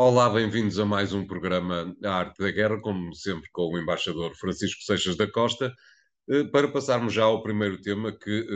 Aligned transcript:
Olá, 0.00 0.30
bem-vindos 0.30 0.78
a 0.78 0.84
mais 0.84 1.12
um 1.12 1.26
programa 1.26 1.92
A 2.04 2.10
Arte 2.12 2.38
da 2.40 2.52
Guerra, 2.52 2.80
como 2.80 3.12
sempre 3.16 3.50
com 3.50 3.62
o 3.62 3.76
embaixador 3.76 4.32
Francisco 4.36 4.80
Seixas 4.82 5.16
da 5.16 5.28
Costa, 5.28 5.74
eh, 6.30 6.44
para 6.44 6.70
passarmos 6.70 7.12
já 7.12 7.24
ao 7.24 7.42
primeiro 7.42 7.82
tema 7.82 8.16
que, 8.16 8.46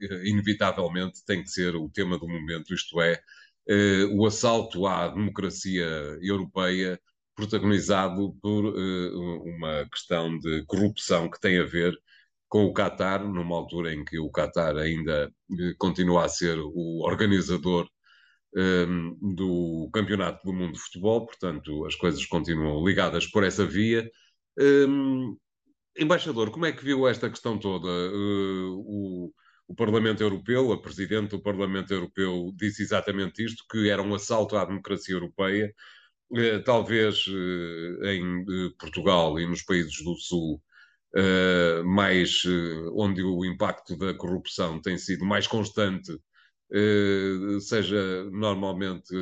eh, 0.00 0.22
inevitavelmente, 0.24 1.24
tem 1.26 1.42
que 1.42 1.48
ser 1.48 1.74
o 1.74 1.90
tema 1.90 2.16
do 2.16 2.28
momento, 2.28 2.72
isto 2.72 3.00
é, 3.00 3.20
eh, 3.68 4.04
o 4.12 4.24
assalto 4.24 4.86
à 4.86 5.08
democracia 5.08 5.84
europeia, 6.20 7.00
protagonizado 7.34 8.32
por 8.40 8.64
uma 9.44 9.84
questão 9.90 10.38
de 10.38 10.64
corrupção 10.66 11.28
que 11.28 11.40
tem 11.40 11.58
a 11.58 11.64
ver 11.64 11.92
com 12.48 12.66
o 12.66 12.72
Qatar, 12.72 13.24
numa 13.26 13.56
altura 13.56 13.92
em 13.92 14.04
que 14.04 14.16
o 14.20 14.30
Qatar 14.30 14.76
ainda 14.76 15.28
continua 15.76 16.24
a 16.26 16.28
ser 16.28 16.56
o 16.60 17.00
organizador 17.04 17.88
um, 18.54 19.34
do 19.34 19.90
Campeonato 19.92 20.44
do 20.44 20.52
Mundo 20.52 20.74
de 20.74 20.80
Futebol, 20.80 21.26
portanto, 21.26 21.86
as 21.86 21.94
coisas 21.94 22.24
continuam 22.26 22.84
ligadas 22.84 23.26
por 23.26 23.44
essa 23.44 23.64
via. 23.64 24.10
Um, 24.58 25.36
embaixador, 25.96 26.50
como 26.50 26.66
é 26.66 26.72
que 26.72 26.84
viu 26.84 27.08
esta 27.08 27.30
questão 27.30 27.58
toda? 27.58 27.88
Uh, 27.88 28.74
o, 28.86 29.32
o, 29.68 29.74
Parlamento 29.74 30.22
Europeu, 30.22 30.72
a 30.72 30.80
Presidente 30.80 31.30
do 31.30 31.42
Parlamento 31.42 31.92
Europeu, 31.92 32.52
disse 32.56 32.82
exatamente 32.82 33.44
isto: 33.44 33.64
que 33.70 33.88
era 33.88 34.02
um 34.02 34.14
assalto 34.14 34.56
à 34.56 34.64
democracia 34.64 35.14
europeia. 35.14 35.72
Uh, 36.30 36.62
talvez 36.64 37.26
uh, 37.26 38.04
em 38.06 38.44
Portugal 38.78 39.38
e 39.38 39.46
nos 39.46 39.62
países 39.62 40.02
do 40.04 40.14
Sul. 40.16 40.62
Mais 41.84 42.42
onde 42.94 43.22
o 43.22 43.44
impacto 43.44 43.94
da 43.98 44.14
corrupção 44.14 44.80
tem 44.80 44.96
sido 44.96 45.26
mais 45.26 45.46
constante 45.46 46.10
eh, 46.10 46.18
seja 47.60 48.24
normalmente 48.30 49.14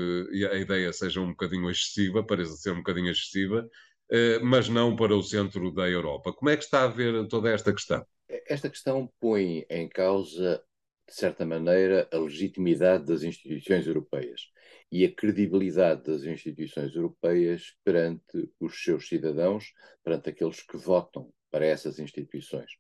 a 0.50 0.56
ideia 0.56 0.92
seja 0.92 1.20
um 1.20 1.30
bocadinho 1.30 1.70
excessiva, 1.70 2.22
pareça 2.22 2.52
ser 2.52 2.72
um 2.72 2.76
bocadinho 2.76 3.10
excessiva, 3.10 3.68
eh, 4.10 4.40
mas 4.40 4.68
não 4.68 4.96
para 4.96 5.14
o 5.14 5.22
centro 5.22 5.70
da 5.70 5.88
Europa. 5.88 6.32
Como 6.32 6.50
é 6.50 6.56
que 6.56 6.64
está 6.64 6.82
a 6.82 6.88
ver 6.88 7.28
toda 7.28 7.48
esta 7.48 7.72
questão? 7.72 8.04
Esta 8.46 8.68
questão 8.68 9.08
põe 9.20 9.64
em 9.70 9.88
causa, 9.88 10.62
de 11.08 11.14
certa 11.14 11.46
maneira, 11.46 12.08
a 12.12 12.18
legitimidade 12.18 13.06
das 13.06 13.22
instituições 13.22 13.86
europeias 13.86 14.48
e 14.90 15.04
a 15.04 15.12
credibilidade 15.12 16.02
das 16.02 16.24
instituições 16.24 16.94
europeias 16.94 17.76
perante 17.84 18.50
os 18.58 18.82
seus 18.82 19.06
cidadãos, 19.06 19.72
perante 20.02 20.30
aqueles 20.30 20.60
que 20.60 20.76
votam 20.76 21.32
para 21.48 21.64
essas 21.64 22.00
instituições. 22.00 22.72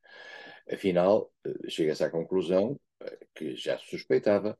Afinal, 0.68 1.32
eh, 1.46 1.68
chega-se 1.68 2.02
à 2.02 2.10
conclusão 2.10 2.76
que 3.34 3.56
já 3.56 3.78
se 3.78 3.86
suspeitava, 3.86 4.58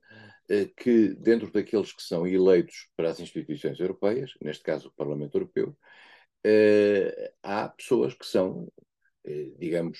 eh, 0.48 0.66
que 0.76 1.14
dentro 1.14 1.50
daqueles 1.52 1.92
que 1.92 2.02
são 2.02 2.26
eleitos 2.26 2.88
para 2.96 3.10
as 3.10 3.20
instituições 3.20 3.78
europeias, 3.78 4.32
neste 4.42 4.64
caso 4.64 4.88
o 4.88 4.92
Parlamento 4.92 5.36
Europeu, 5.36 5.76
eh, 6.44 7.32
há 7.42 7.68
pessoas 7.68 8.14
que 8.14 8.26
são, 8.26 8.70
eh, 9.24 9.52
digamos, 9.58 9.98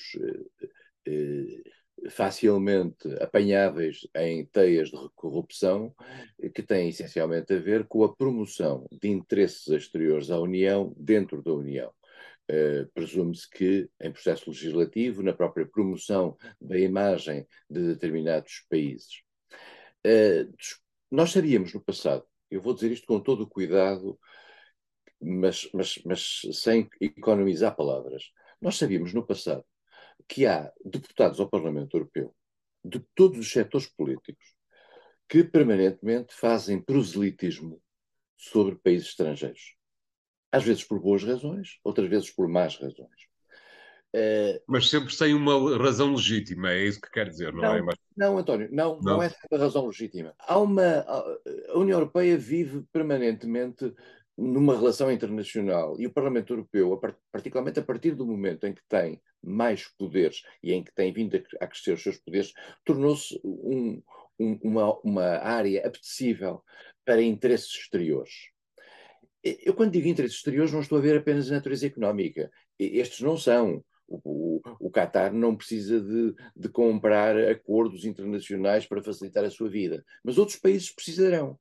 facilmente 2.11 3.09
apanháveis 3.21 4.09
em 4.15 4.47
teias 4.47 4.89
de 4.91 5.09
corrupção 5.15 5.95
que 6.55 6.63
têm 6.63 6.89
essencialmente 6.89 7.53
a 7.53 7.59
ver 7.59 7.87
com 7.87 8.05
a 8.05 8.15
promoção 8.15 8.87
de 8.91 9.09
interesses 9.09 9.69
exteriores 9.69 10.31
à 10.31 10.39
União 10.39 10.95
dentro 10.97 11.43
da 11.43 11.53
União. 11.53 11.93
Uh, 12.51 12.91
presume-se 12.93 13.49
que, 13.49 13.89
em 14.01 14.11
processo 14.11 14.51
legislativo, 14.51 15.23
na 15.23 15.33
própria 15.33 15.65
promoção 15.65 16.37
da 16.61 16.77
imagem 16.77 17.47
de 17.69 17.81
determinados 17.81 18.67
países. 18.69 19.23
Uh, 20.05 20.53
nós 21.09 21.31
sabíamos 21.31 21.73
no 21.73 21.81
passado, 21.81 22.25
eu 22.51 22.61
vou 22.61 22.75
dizer 22.75 22.91
isto 22.91 23.07
com 23.07 23.21
todo 23.21 23.43
o 23.43 23.49
cuidado, 23.49 24.19
mas, 25.21 25.71
mas, 25.73 26.01
mas 26.05 26.41
sem 26.53 26.89
economizar 27.01 27.77
palavras, 27.77 28.33
nós 28.61 28.77
sabíamos 28.77 29.15
no 29.15 29.25
passado 29.25 29.65
que 30.27 30.45
há 30.45 30.73
deputados 30.85 31.39
ao 31.39 31.49
Parlamento 31.49 31.97
Europeu 31.97 32.35
de 32.85 33.01
todos 33.15 33.39
os 33.39 33.53
setores 33.53 33.87
políticos 33.87 34.57
que 35.29 35.45
permanentemente 35.45 36.35
fazem 36.35 36.81
proselitismo 36.81 37.81
sobre 38.37 38.75
países 38.77 39.09
estrangeiros 39.09 39.77
às 40.53 40.65
vezes 40.65 40.85
por 40.85 41.01
boas 41.01 41.23
razões, 41.23 41.79
outras 41.85 42.09
vezes 42.09 42.31
por 42.31 42.49
más 42.49 42.77
razões. 42.77 43.31
Uh, 44.15 44.59
Mas 44.67 44.91
sempre 44.91 45.15
sem 45.15 45.35
uma 45.35 45.79
razão 45.79 46.13
legítima, 46.13 46.73
é 46.73 46.85
isso 46.85 47.01
que 47.01 47.11
quer 47.11 47.29
dizer, 47.29 47.53
não, 47.53 47.65
é? 47.65 47.81
não 47.81 47.91
é? 47.91 47.95
Não, 48.17 48.39
António, 48.39 48.69
não, 48.73 48.97
não, 48.97 49.15
não 49.15 49.23
é 49.23 49.29
sempre 49.29 49.57
a 49.57 49.59
razão 49.59 49.87
legítima. 49.87 50.35
Há 50.41 50.59
uma, 50.59 51.05
a 51.69 51.79
União 51.79 51.97
Europeia 51.99 52.37
vive 52.37 52.83
permanentemente 52.93 53.95
numa 54.37 54.77
relação 54.77 55.13
internacional 55.13 55.95
e 56.01 56.07
o 56.07 56.13
Parlamento 56.13 56.53
Europeu, 56.53 56.99
particularmente 57.31 57.79
a 57.79 57.85
partir 57.85 58.15
do 58.15 58.27
momento 58.27 58.67
em 58.67 58.73
que 58.73 58.83
tem 58.89 59.21
mais 59.43 59.87
poderes 59.97 60.43
e 60.63 60.73
em 60.73 60.83
que 60.83 60.93
tem 60.93 61.13
vindo 61.13 61.37
a 61.61 61.67
crescer 61.67 61.93
os 61.93 62.03
seus 62.03 62.17
poderes, 62.19 62.53
tornou-se 62.85 63.39
um, 63.45 64.03
um, 64.39 64.59
uma, 64.63 64.99
uma 65.01 65.27
área 65.39 65.87
apetecível 65.87 66.65
para 67.05 67.23
interesses 67.23 67.71
exteriores. 67.71 68.50
Eu, 69.43 69.75
quando 69.75 69.93
digo 69.93 70.09
interesses 70.09 70.39
exteriores, 70.39 70.73
não 70.73 70.81
estou 70.81 70.99
a 70.99 71.01
ver 71.01 71.17
apenas 71.17 71.51
a 71.51 71.55
natureza 71.55 71.87
económica. 71.87 72.51
Estes 72.79 73.21
não 73.21 73.37
são. 73.37 73.83
O, 74.07 74.21
o, 74.25 74.63
o 74.81 74.91
Qatar 74.91 75.33
não 75.33 75.57
precisa 75.57 76.01
de, 76.01 76.35
de, 76.57 76.69
comprar 76.69 77.37
acordos 77.49 78.05
internacionais 78.05 78.85
para 78.85 79.03
facilitar 79.03 79.45
a 79.45 79.51
sua 79.51 79.71
vida, 79.71 80.05
mas 80.25 80.37
outros 80.37 80.59
países 80.59 80.91
precisarão. 80.91 81.59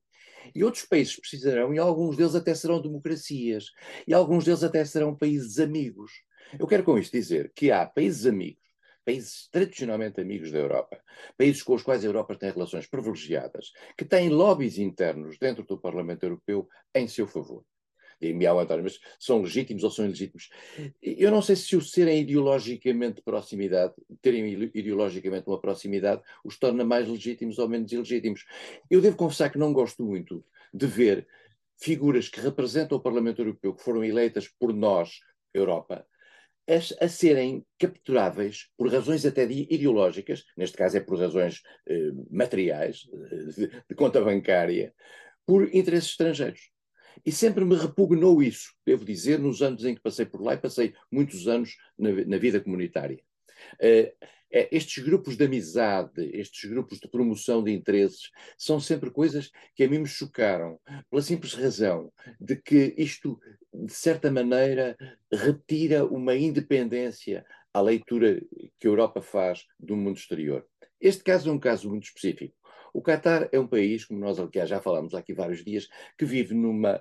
E 0.54 0.64
outros 0.64 0.84
países 0.84 1.16
precisarão, 1.16 1.72
e 1.72 1.78
alguns 1.78 2.16
deles 2.16 2.34
até 2.34 2.52
serão 2.54 2.82
democracias, 2.82 3.66
e 4.06 4.12
alguns 4.12 4.44
deles 4.44 4.64
até 4.64 4.84
serão 4.84 5.16
países 5.16 5.60
amigos. 5.60 6.10
Eu 6.58 6.66
quero 6.66 6.82
com 6.82 6.98
isto 6.98 7.12
dizer 7.12 7.52
que 7.54 7.70
há 7.70 7.86
países 7.86 8.26
amigos, 8.26 8.62
países 9.10 9.48
tradicionalmente 9.50 10.20
amigos 10.20 10.52
da 10.52 10.58
Europa, 10.58 11.02
países 11.36 11.64
com 11.64 11.74
os 11.74 11.82
quais 11.82 12.04
a 12.04 12.06
Europa 12.06 12.36
tem 12.36 12.50
relações 12.50 12.86
privilegiadas, 12.86 13.72
que 13.98 14.04
têm 14.04 14.28
lobbies 14.28 14.78
internos 14.78 15.36
dentro 15.36 15.64
do 15.64 15.76
Parlamento 15.76 16.22
Europeu 16.22 16.68
em 16.94 17.08
seu 17.08 17.26
favor 17.26 17.64
e 18.20 18.46
ao 18.46 18.60
António, 18.60 18.84
mas 18.84 19.00
são 19.18 19.40
legítimos 19.40 19.82
ou 19.82 19.90
são 19.90 20.04
ilegítimos? 20.04 20.50
Eu 21.02 21.30
não 21.30 21.40
sei 21.40 21.56
se 21.56 21.74
o 21.74 21.80
serem 21.80 22.20
ideologicamente 22.20 23.22
proximidade, 23.22 23.94
terem 24.20 24.70
ideologicamente 24.74 25.48
uma 25.48 25.58
proximidade, 25.58 26.22
os 26.44 26.58
torna 26.58 26.84
mais 26.84 27.08
legítimos 27.08 27.58
ou 27.58 27.66
menos 27.66 27.90
ilegítimos. 27.90 28.44
Eu 28.90 29.00
devo 29.00 29.16
confessar 29.16 29.48
que 29.50 29.58
não 29.58 29.72
gosto 29.72 30.04
muito 30.04 30.44
de 30.72 30.86
ver 30.86 31.26
figuras 31.78 32.28
que 32.28 32.40
representam 32.40 32.98
o 32.98 33.00
Parlamento 33.00 33.40
Europeu, 33.40 33.74
que 33.74 33.82
foram 33.82 34.04
eleitas 34.04 34.46
por 34.46 34.74
nós, 34.74 35.20
Europa, 35.54 36.06
a, 37.00 37.08
serem 37.08 37.64
capturáveis 37.78 38.68
por 38.76 38.90
razões 38.92 39.26
até 39.26 39.44
ideológicas, 39.44 40.44
neste 40.56 40.76
caso 40.76 40.96
é 40.96 41.00
por 41.00 41.18
razões 41.18 41.62
eh, 41.88 42.10
materiais, 42.30 43.08
eh, 43.12 43.36
de, 43.56 43.66
de, 43.88 43.94
conta 43.94 44.20
bancária, 44.20 44.94
por 45.44 45.74
interesses 45.74 46.10
estrangeiros. 46.10 46.70
E 47.26 47.32
sempre 47.32 47.64
me 47.64 47.74
repugnou 47.74 48.42
isso, 48.42 48.72
devo 48.86 49.04
dizer, 49.04 49.38
nos 49.38 49.62
anos 49.62 49.84
em 49.84 49.94
que 49.94 50.00
passei 50.00 50.24
por 50.24 50.40
lá 50.40 50.54
e 50.54 50.58
passei 50.58 50.94
muitos 51.10 51.48
anos 51.48 51.76
na, 51.98 52.10
na 52.24 52.38
vida 52.38 52.60
comunitária. 52.60 53.20
Uh, 53.74 54.26
estes 54.50 55.02
grupos 55.02 55.36
de 55.36 55.44
amizade, 55.44 56.30
estes 56.32 56.68
grupos 56.68 56.98
de 56.98 57.08
promoção 57.08 57.62
de 57.62 57.72
interesses, 57.72 58.30
são 58.58 58.80
sempre 58.80 59.10
coisas 59.10 59.50
que 59.74 59.84
a 59.84 59.88
mim 59.88 59.98
me 59.98 60.06
chocaram, 60.06 60.78
pela 61.08 61.22
simples 61.22 61.54
razão 61.54 62.12
de 62.40 62.56
que 62.56 62.94
isto, 62.96 63.38
de 63.72 63.92
certa 63.92 64.30
maneira, 64.30 64.96
retira 65.32 66.04
uma 66.04 66.34
independência 66.34 67.44
à 67.72 67.80
leitura 67.80 68.40
que 68.78 68.86
a 68.86 68.90
Europa 68.90 69.22
faz 69.22 69.64
do 69.78 69.96
mundo 69.96 70.16
exterior. 70.16 70.66
Este 71.00 71.22
caso 71.22 71.48
é 71.48 71.52
um 71.52 71.58
caso 71.58 71.88
muito 71.88 72.04
específico. 72.04 72.54
O 72.92 73.00
Qatar 73.00 73.48
é 73.52 73.58
um 73.58 73.66
país, 73.66 74.04
como 74.04 74.18
nós 74.18 74.38
aliás 74.38 74.68
já 74.68 74.80
falámos 74.80 75.14
aqui 75.14 75.32
vários 75.32 75.64
dias, 75.64 75.88
que 76.18 76.24
vive 76.24 76.54
numa 76.54 77.00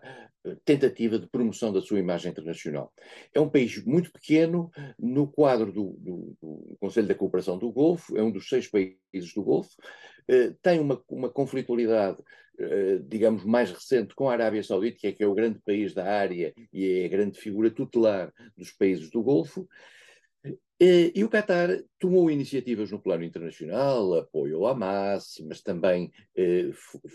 tentativa 0.63 1.19
de 1.19 1.27
promoção 1.27 1.71
da 1.71 1.81
sua 1.81 2.00
imagem 2.00 2.31
internacional. 2.31 2.94
É 3.33 3.39
um 3.39 3.50
país 3.50 3.83
muito 3.83 4.12
pequeno 4.12 4.71
no 4.97 5.27
quadro 5.27 5.71
do, 5.71 5.95
do, 6.00 6.38
do 6.41 6.77
Conselho 6.80 7.07
da 7.07 7.15
Cooperação 7.15 7.57
do 7.57 7.71
Golfo, 7.71 8.18
é 8.18 8.24
um 8.24 8.31
dos 8.31 8.47
seis 8.47 8.68
países 8.68 9.33
do 9.33 9.44
Golfo, 9.44 9.75
eh, 10.27 10.53
tem 10.62 10.80
uma, 10.80 11.01
uma 11.09 11.30
conflitualidade, 11.30 12.18
eh, 12.59 13.00
digamos, 13.07 13.44
mais 13.44 13.71
recente 13.71 14.15
com 14.15 14.30
a 14.30 14.33
Arábia 14.33 14.63
Saudita, 14.63 14.97
que 15.00 15.07
é, 15.07 15.15
é 15.19 15.27
o 15.27 15.33
grande 15.33 15.59
país 15.59 15.94
da 15.94 16.06
área 16.06 16.53
e 16.71 17.01
é 17.01 17.06
a 17.06 17.09
grande 17.09 17.39
figura 17.39 17.71
tutelar 17.71 18.31
dos 18.56 18.71
países 18.71 19.09
do 19.09 19.21
Golfo, 19.21 19.68
e 20.79 21.23
o 21.25 21.29
Qatar 21.29 21.83
tomou 21.99 22.31
iniciativas 22.31 22.89
no 22.89 23.01
plano 23.01 23.23
internacional, 23.23 24.13
apoio 24.13 24.57
ao 24.59 24.67
Hamas, 24.67 25.35
mas 25.45 25.61
também 25.61 26.09
eh, 26.37 26.69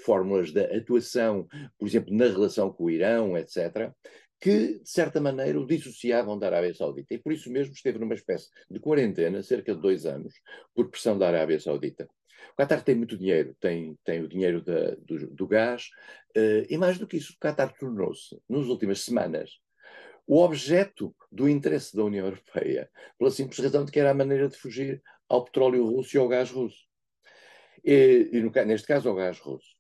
fórmulas 0.05 0.53
de 0.53 0.61
atuação, 0.61 1.49
por 1.79 1.89
exemplo, 1.89 2.15
na 2.15 2.27
relação 2.27 2.71
com 2.71 2.85
o 2.85 2.91
Irão, 2.91 3.39
etc., 3.39 3.91
que, 4.39 4.79
de 4.81 4.91
certa 4.91 5.19
maneira, 5.19 5.59
o 5.59 5.67
dissociavam 5.67 6.39
da 6.39 6.49
Arábia 6.49 6.75
Saudita. 6.75 7.15
E 7.15 7.19
por 7.19 7.33
isso 7.33 7.51
mesmo 7.51 7.73
esteve 7.73 7.99
numa 7.99 8.13
espécie 8.13 8.51
de 8.71 8.79
quarentena, 8.79 9.43
cerca 9.43 9.75
de 9.75 9.81
dois 9.81 10.05
anos, 10.05 10.35
por 10.75 10.91
pressão 10.91 11.19
da 11.19 11.29
Arábia 11.29 11.59
Saudita. 11.59 12.07
O 12.53 12.57
Qatar 12.57 12.85
tem 12.85 12.95
muito 12.95 13.17
dinheiro, 13.17 13.57
tem, 13.59 13.99
tem 14.05 14.23
o 14.23 14.29
dinheiro 14.29 14.63
da, 14.63 14.95
do, 14.97 15.31
do, 15.31 15.47
gás, 15.47 15.89
uh, 16.37 16.67
e 16.69 16.77
mais 16.77 16.99
do 16.99 17.07
que 17.07 17.17
isso, 17.17 17.33
o 17.33 17.39
Qatar 17.39 17.75
tornou-se, 17.79 18.39
nas 18.47 18.67
últimas 18.67 19.01
semanas, 19.01 19.59
o 20.27 20.41
objeto 20.41 21.15
do 21.31 21.49
interesse 21.49 21.97
da 21.97 22.05
União 22.05 22.27
Europeia, 22.27 22.91
pela 23.19 23.31
simples 23.31 23.59
razão 23.59 23.85
de 23.85 23.93
que 23.93 24.01
era 24.01 24.11
a 24.11 24.15
maneira 24.15 24.49
de 24.49 24.57
fugir 24.57 25.03
ao 25.29 25.45
petróleo 25.45 25.87
russo 25.87 26.17
e 26.17 26.19
ao 26.19 26.29
gás 26.29 26.51
russo. 26.51 26.85
E, 27.85 28.31
e 28.33 28.41
no, 28.41 28.51
neste 28.65 28.87
caso, 28.87 29.09
ao 29.09 29.15
gás 29.15 29.39
russo. 29.39 29.75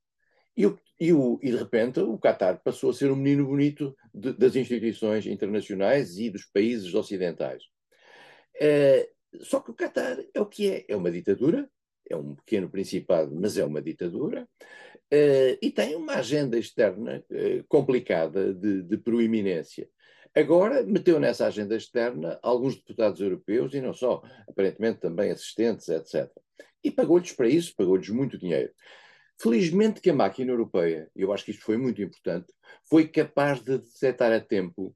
E, 0.57 0.67
o, 0.67 0.79
e, 1.01 1.13
o, 1.13 1.39
e, 1.43 1.51
de 1.51 1.57
repente 1.57 2.01
o 2.01 2.19
Qatar 2.19 2.63
passou 2.63 2.91
a 2.91 2.95
ser 2.95 3.11
um 3.11 3.17
menino 3.17 3.47
bonito 3.47 3.97
de, 4.13 4.33
das 4.35 4.55
instituições 4.55 5.27
internacionais 5.27 6.19
e 6.19 6.31
dos 6.31 6.45
países 6.45 6.95
ocidentais. 6.95 7.65
É, 8.61 9.09
só 9.41 9.61
que 9.61 9.71
o 9.71 9.75
Qatar 9.75 10.19
é 10.33 10.41
o 10.41 10.47
que 10.47 10.71
é. 10.71 10.85
É 10.89 10.97
uma 10.97 11.11
ditadura, 11.11 11.69
é 12.09 12.17
um 12.17 12.35
pequeno 12.37 12.69
principado, 12.71 13.35
mas 13.35 13.59
é 13.59 13.65
uma 13.65 13.83
ditadura, 13.83 14.49
é, 15.11 15.59
e 15.61 15.71
tem 15.71 15.97
uma 15.97 16.15
agenda 16.15 16.59
externa 16.59 17.25
é, 17.31 17.65
complicada 17.69 18.55
de, 18.55 18.83
de 18.83 18.97
proeminência. 18.99 19.89
Agora 20.37 20.83
meteu 20.83 21.21
nessa 21.21 21.47
agenda 21.47 21.77
externa 21.77 22.41
alguns 22.43 22.75
deputados 22.75 23.21
europeus 23.21 23.73
e 23.73 23.81
não 23.81 23.95
só, 23.95 24.21
aparentemente 24.49 25.01
também 25.01 25.31
assistentes, 25.31 25.89
etc. 25.89 26.29
E 26.83 26.91
pagou-lhes 26.91 27.33
para 27.33 27.49
isso, 27.49 27.75
pagou-lhes 27.77 28.09
muito 28.09 28.37
dinheiro. 28.37 28.73
Felizmente 29.41 30.01
que 30.01 30.11
a 30.11 30.15
máquina 30.15 30.51
europeia, 30.51 31.09
e 31.15 31.23
eu 31.23 31.33
acho 31.33 31.45
que 31.45 31.53
isto 31.53 31.65
foi 31.65 31.77
muito 31.77 32.03
importante, 32.03 32.53
foi 32.89 33.07
capaz 33.07 33.63
de 33.63 33.79
detectar 33.79 34.33
a 34.33 34.41
tempo 34.41 34.87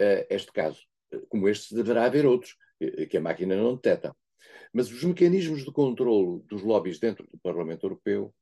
uh, 0.00 0.26
este 0.28 0.52
caso. 0.52 0.80
Como 1.28 1.48
este, 1.48 1.74
deverá 1.74 2.04
haver 2.04 2.26
outros 2.26 2.56
uh, 2.82 3.06
que 3.06 3.16
a 3.16 3.20
máquina 3.20 3.56
não 3.56 3.76
detecta. 3.76 4.16
Mas 4.72 4.90
os 4.90 5.02
mecanismos 5.04 5.64
de 5.64 5.72
controlo 5.72 6.44
dos 6.48 6.62
lobbies 6.62 6.98
dentro 6.98 7.26
do 7.30 7.38
Parlamento 7.38 7.86
Europeu 7.86 8.34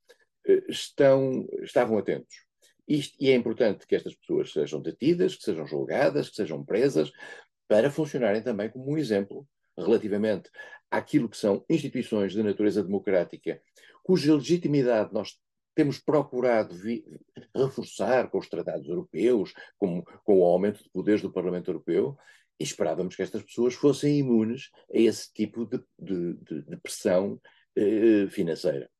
uh, 0.48 0.70
estão, 0.70 1.46
estavam 1.62 1.98
atentos. 1.98 2.45
Isto, 2.88 3.16
e 3.20 3.30
é 3.30 3.34
importante 3.34 3.86
que 3.86 3.96
estas 3.96 4.14
pessoas 4.14 4.52
sejam 4.52 4.80
detidas, 4.80 5.34
que 5.34 5.42
sejam 5.42 5.66
julgadas, 5.66 6.28
que 6.28 6.36
sejam 6.36 6.64
presas, 6.64 7.10
para 7.68 7.90
funcionarem 7.90 8.42
também 8.42 8.70
como 8.70 8.92
um 8.92 8.98
exemplo 8.98 9.46
relativamente 9.76 10.50
àquilo 10.90 11.28
que 11.28 11.36
são 11.36 11.64
instituições 11.68 12.32
de 12.32 12.42
natureza 12.42 12.82
democrática, 12.82 13.60
cuja 14.02 14.34
legitimidade 14.34 15.12
nós 15.12 15.38
temos 15.74 15.98
procurado 15.98 16.74
reforçar 17.54 18.30
com 18.30 18.38
os 18.38 18.48
tratados 18.48 18.88
europeus, 18.88 19.52
com, 19.76 20.02
com 20.24 20.40
o 20.40 20.44
aumento 20.44 20.82
de 20.82 20.88
poderes 20.88 21.20
do 21.20 21.32
Parlamento 21.32 21.70
Europeu, 21.70 22.16
e 22.58 22.64
esperávamos 22.64 23.14
que 23.14 23.22
estas 23.22 23.42
pessoas 23.42 23.74
fossem 23.74 24.18
imunes 24.18 24.70
a 24.90 24.98
esse 24.98 25.30
tipo 25.32 25.66
de, 25.66 25.78
de, 25.98 26.34
de, 26.34 26.62
de 26.62 26.76
pressão 26.78 27.38
eh, 27.76 28.26
financeira. 28.30 28.90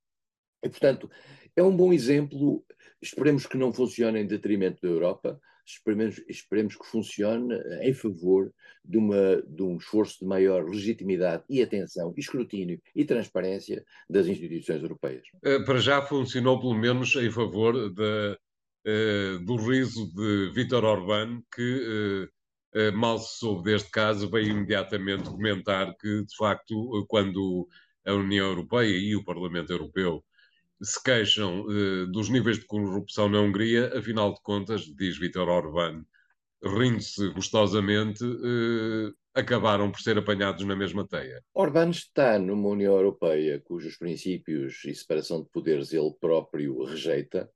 E, 0.63 0.69
portanto, 0.69 1.11
é 1.55 1.63
um 1.63 1.75
bom 1.75 1.93
exemplo. 1.93 2.63
Esperemos 3.01 3.47
que 3.47 3.59
não 3.59 3.73
funcione 3.73 4.21
em 4.21 4.27
detrimento 4.27 4.81
da 4.83 4.89
Europa, 4.89 5.41
esperemos, 5.67 6.23
esperemos 6.29 6.77
que 6.77 6.87
funcione 6.87 7.55
em 7.83 7.93
favor 7.93 8.53
de, 8.85 8.97
uma, 8.97 9.43
de 9.43 9.63
um 9.63 9.77
esforço 9.77 10.21
de 10.21 10.27
maior 10.27 10.65
legitimidade 10.65 11.43
e 11.49 11.63
atenção, 11.63 12.15
escrutínio 12.17 12.81
e 12.95 13.05
transparência 13.05 13.85
das 14.09 14.27
instituições 14.27 14.83
europeias. 14.83 15.27
Eh, 15.45 15.59
para 15.65 15.79
já 15.79 16.01
funcionou 16.03 16.61
pelo 16.61 16.75
menos 16.75 17.15
em 17.17 17.31
favor 17.31 17.75
de, 17.93 18.39
uh, 18.87 19.45
do 19.45 19.57
riso 19.57 20.13
de 20.15 20.53
Vítor 20.55 20.85
Orbán, 20.85 21.43
que 21.55 22.29
uh, 22.75 22.97
mal 22.97 23.19
se 23.19 23.39
soube 23.39 23.71
deste 23.71 23.91
caso, 23.91 24.31
veio 24.31 24.51
imediatamente 24.51 25.25
comentar 25.25 25.95
que, 25.97 26.25
de 26.25 26.37
facto, 26.37 27.05
quando 27.09 27.67
a 28.07 28.13
União 28.13 28.47
Europeia 28.47 28.97
e 28.97 29.17
o 29.17 29.25
Parlamento 29.25 29.73
Europeu 29.73 30.23
se 30.83 31.03
queixam 31.03 31.63
uh, 31.63 32.07
dos 32.07 32.29
níveis 32.29 32.59
de 32.59 32.67
corrupção 32.67 33.29
na 33.29 33.41
Hungria, 33.41 33.97
afinal 33.97 34.33
de 34.33 34.41
contas, 34.43 34.83
diz 34.83 35.19
Vítor 35.19 35.49
Orbán, 35.49 36.05
rindo-se 36.63 37.29
gostosamente, 37.31 38.25
uh, 38.25 39.15
acabaram 39.35 39.91
por 39.91 40.01
ser 40.01 40.19
apanhados 40.19 40.65
na 40.65 40.77
mesma 40.77 41.07
teia. 41.07 41.43
Orbán 41.55 41.91
está 41.91 42.39
numa 42.39 42.69
União 42.69 42.95
Europeia 42.95 43.61
cujos 43.65 43.97
princípios 43.97 44.85
e 44.85 44.95
separação 44.95 45.43
de 45.43 45.49
poderes 45.51 45.93
ele 45.93 46.15
próprio 46.21 46.83
rejeita, 46.85 47.51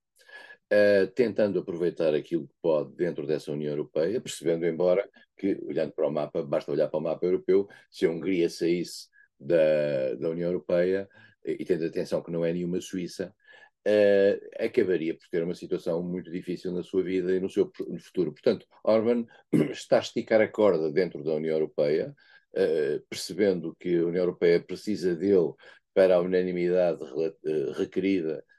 uh, 0.73 1.07
tentando 1.15 1.59
aproveitar 1.59 2.15
aquilo 2.15 2.47
que 2.47 2.55
pode 2.63 2.95
dentro 2.97 3.27
dessa 3.27 3.53
União 3.53 3.71
Europeia, 3.71 4.21
percebendo, 4.21 4.67
embora 4.67 5.09
que, 5.37 5.59
olhando 5.63 5.93
para 5.93 6.09
o 6.09 6.13
mapa, 6.13 6.43
basta 6.43 6.73
olhar 6.73 6.89
para 6.89 7.01
o 7.01 7.03
mapa 7.03 7.25
europeu, 7.27 7.69
se 7.91 8.07
a 8.07 8.11
Hungria 8.11 8.49
saísse 8.49 9.09
da, 9.39 10.15
da 10.19 10.29
União 10.29 10.49
Europeia, 10.49 11.09
e 11.45 11.65
tendo 11.65 11.87
atenção 11.87 12.23
que 12.23 12.31
não 12.31 12.45
é 12.45 12.53
nenhuma 12.53 12.81
Suíça, 12.81 13.35
uh, 13.87 14.65
acabaria 14.65 15.15
por 15.15 15.29
ter 15.29 15.43
uma 15.43 15.55
situação 15.55 16.03
muito 16.03 16.31
difícil 16.31 16.73
na 16.73 16.83
sua 16.83 17.03
vida 17.03 17.35
e 17.35 17.41
no 17.41 17.49
seu 17.49 17.71
futuro. 18.01 18.33
Portanto, 18.33 18.67
Orban 18.85 19.27
está 19.71 19.97
a 19.97 20.01
esticar 20.01 20.41
a 20.41 20.49
corda 20.49 20.91
dentro 20.93 21.23
da 21.25 21.35
União 21.35 21.55
Europeia, 21.55 22.15
uh, 22.55 23.07
percebendo 23.09 23.75
que 23.79 23.97
a 23.97 24.07
União 24.07 24.23
Europeia 24.23 24.61
precisa 24.61 25.15
dele 25.15 25.53
para 25.95 26.17
a 26.17 26.21
unanimidade 26.21 27.03
uh, 27.03 27.73
requerida 27.73 28.39
eh, 28.39 28.50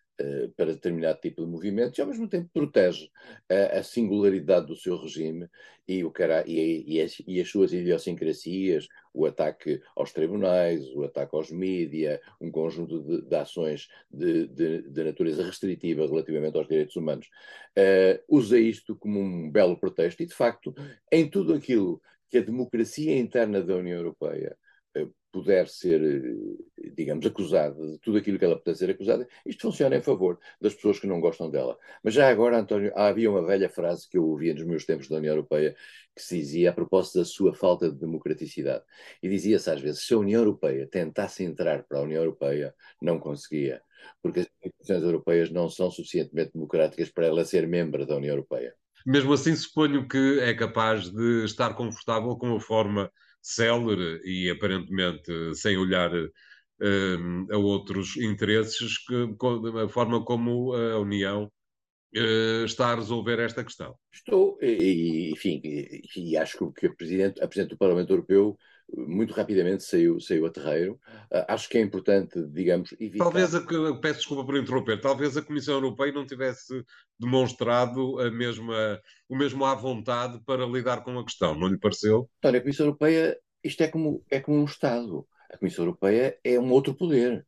para 0.56 0.74
determinado 0.74 1.19
tipo 1.19 1.42
de 1.42 1.48
movimentos 1.48 1.98
e 1.98 2.02
ao 2.02 2.08
mesmo 2.08 2.28
tempo 2.28 2.50
protege 2.54 3.10
a, 3.50 3.80
a 3.80 3.84
singularidade 3.84 4.68
do 4.68 4.75
seu 4.75 4.98
regime 4.98 5.50
e, 5.88 6.04
o 6.04 6.12
cara, 6.12 6.44
e, 6.48 6.84
e, 6.88 7.02
as, 7.02 7.22
e, 7.28 7.42
as, 7.42 7.50
suas 7.50 7.74
idiosincrasias, 7.74 8.88
o 9.13 9.25
ataque 9.25 9.81
aos 9.96 10.13
tribunais, 10.13 10.88
o 10.96 11.04
ataque 11.04 11.36
aos 11.36 11.52
mídia, 11.52 12.22
um 12.40 12.52
conjunto 12.52 13.02
de, 13.02 13.22
de 13.24 13.36
ações 13.36 13.88
de, 14.10 14.48
de, 14.48 14.81
de, 14.84 15.04
natureza 15.04 15.44
restritiva 15.44 16.06
relativamente 16.06 16.58
aos 16.58 16.68
direitos 16.68 16.96
humanos. 16.96 17.28
Uh, 17.78 18.22
usa 18.30 18.60
isto 18.60 18.96
como 18.96 19.19
um 19.19 19.52
belo 19.52 19.78
pretexto 19.78 20.24
e, 20.24 20.25
de 20.25 20.34
facto, 20.34 20.74
em 21.12 21.30
tudo 21.30 21.54
aquilo 21.54 22.02
que 22.30 22.38
a 22.38 22.44
democracia 22.44 23.18
interna 23.18 23.62
da 23.62 23.75
União 23.75 23.98
Europeia 23.98 24.58
puder 25.31 25.67
ser, 25.67 26.01
eh, 26.01 26.91
digamos, 26.93 27.25
acusada 27.25 27.75
de 27.91 27.97
tudo 27.99 28.17
aquilo 28.17 28.38
que 28.38 28.45
ela 28.45 28.57
puder 28.57 28.75
ser 28.75 28.89
acusada, 28.89 29.27
isto 29.45 29.61
funciona 29.61 29.95
em 29.95 30.01
favor 30.01 30.38
das 30.59 30.73
pessoas 30.73 30.99
que 30.99 31.07
não 31.07 31.21
gostam 31.21 31.49
dela. 31.49 31.77
Mas 32.03 32.13
já 32.13 32.29
agora, 32.29 32.59
António, 32.59 32.91
havia 32.95 33.31
uma 33.31 33.45
velha 33.45 33.69
frase 33.69 34.07
que 34.09 34.17
eu 34.17 34.25
ouvia 34.25 34.53
nos 34.53 34.65
meus 34.65 34.85
tempos 34.85 35.07
da 35.07 35.17
União 35.17 35.33
Europeia 35.33 35.75
que 36.15 36.21
se 36.21 36.38
dizia 36.38 36.71
a 36.71 36.73
propósito 36.73 37.19
da 37.19 37.25
sua 37.25 37.53
falta 37.53 37.89
de 37.89 37.97
democraticidade. 37.97 38.83
E 39.23 39.29
dizia-se 39.29 39.69
às 39.71 39.81
vezes, 39.81 40.05
se 40.05 40.13
a 40.13 40.17
União 40.17 40.41
Europeia 40.41 40.88
tentasse 40.88 41.43
entrar 41.43 41.83
para 41.83 41.99
a 41.99 42.01
União 42.01 42.21
Europeia, 42.21 42.75
não 43.01 43.17
conseguia, 43.17 43.81
porque 44.21 44.41
as 44.41 44.48
instituições 44.48 45.03
europeias 45.03 45.50
não 45.50 45.69
são 45.69 45.89
suficientemente 45.89 46.51
democráticas 46.53 47.10
para 47.10 47.27
ela 47.27 47.45
ser 47.45 47.67
membro 47.67 48.05
da 48.05 48.17
União 48.17 48.33
Europeia. 48.33 48.75
Mesmo 49.05 49.33
assim, 49.33 49.55
suponho 49.55 50.07
que 50.07 50.39
é 50.41 50.53
capaz 50.53 51.10
de 51.10 51.45
estar 51.45 51.74
confortável 51.74 52.36
com 52.36 52.55
a 52.55 52.60
forma 52.60 53.12
célere 53.41 54.21
e 54.24 54.50
aparentemente 54.50 55.55
sem 55.55 55.77
olhar 55.77 56.13
uh, 56.13 57.53
a 57.53 57.57
outros 57.57 58.17
interesses, 58.17 58.98
que, 58.98 59.36
a 59.83 59.89
forma 59.89 60.24
como 60.24 60.74
a 60.74 61.00
União 61.00 61.51
uh, 62.15 62.65
está 62.65 62.91
a 62.91 62.95
resolver 62.95 63.39
esta 63.39 63.63
questão. 63.63 63.95
Estou, 64.13 64.57
e, 64.62 65.31
enfim, 65.31 65.62
e, 65.63 66.01
e 66.15 66.38
acho 66.38 66.71
que 66.71 66.88
o 66.88 66.95
Presidente, 66.95 67.41
a 67.41 67.48
Presidente 67.48 67.71
do 67.71 67.77
Parlamento 67.77 68.12
Europeu 68.12 68.57
muito 68.95 69.33
rapidamente 69.33 69.83
saiu, 69.83 70.19
saiu 70.19 70.45
a 70.45 70.50
terreiro. 70.50 71.00
Uh, 71.31 71.45
acho 71.48 71.69
que 71.69 71.77
é 71.77 71.81
importante, 71.81 72.41
digamos, 72.48 72.93
evitar... 73.00 73.25
Talvez, 73.25 73.55
a, 73.55 73.62
peço 74.00 74.19
desculpa 74.19 74.45
por 74.45 74.57
interromper, 74.57 75.00
talvez 75.00 75.38
a 75.38 75.41
Comissão 75.41 75.75
Europeia 75.75 76.12
não 76.12 76.25
tivesse 76.25 76.83
demonstrado 77.19 78.19
a 78.19 78.29
mesma, 78.29 79.00
o 79.29 79.36
mesmo 79.36 79.65
à 79.65 79.75
vontade 79.75 80.39
para 80.45 80.65
lidar 80.65 81.03
com 81.03 81.17
a 81.17 81.24
questão, 81.24 81.55
não 81.55 81.67
lhe 81.67 81.77
pareceu? 81.77 82.29
António, 82.39 82.60
a 82.60 82.63
Comissão 82.63 82.86
Europeia, 82.88 83.38
isto 83.63 83.81
é 83.81 83.88
como, 83.88 84.24
é 84.29 84.39
como 84.39 84.57
um 84.57 84.65
Estado. 84.65 85.27
A 85.51 85.57
Comissão 85.57 85.86
Europeia 85.86 86.38
é 86.43 86.60
um 86.60 86.71
outro 86.71 86.93
poder. 86.93 87.45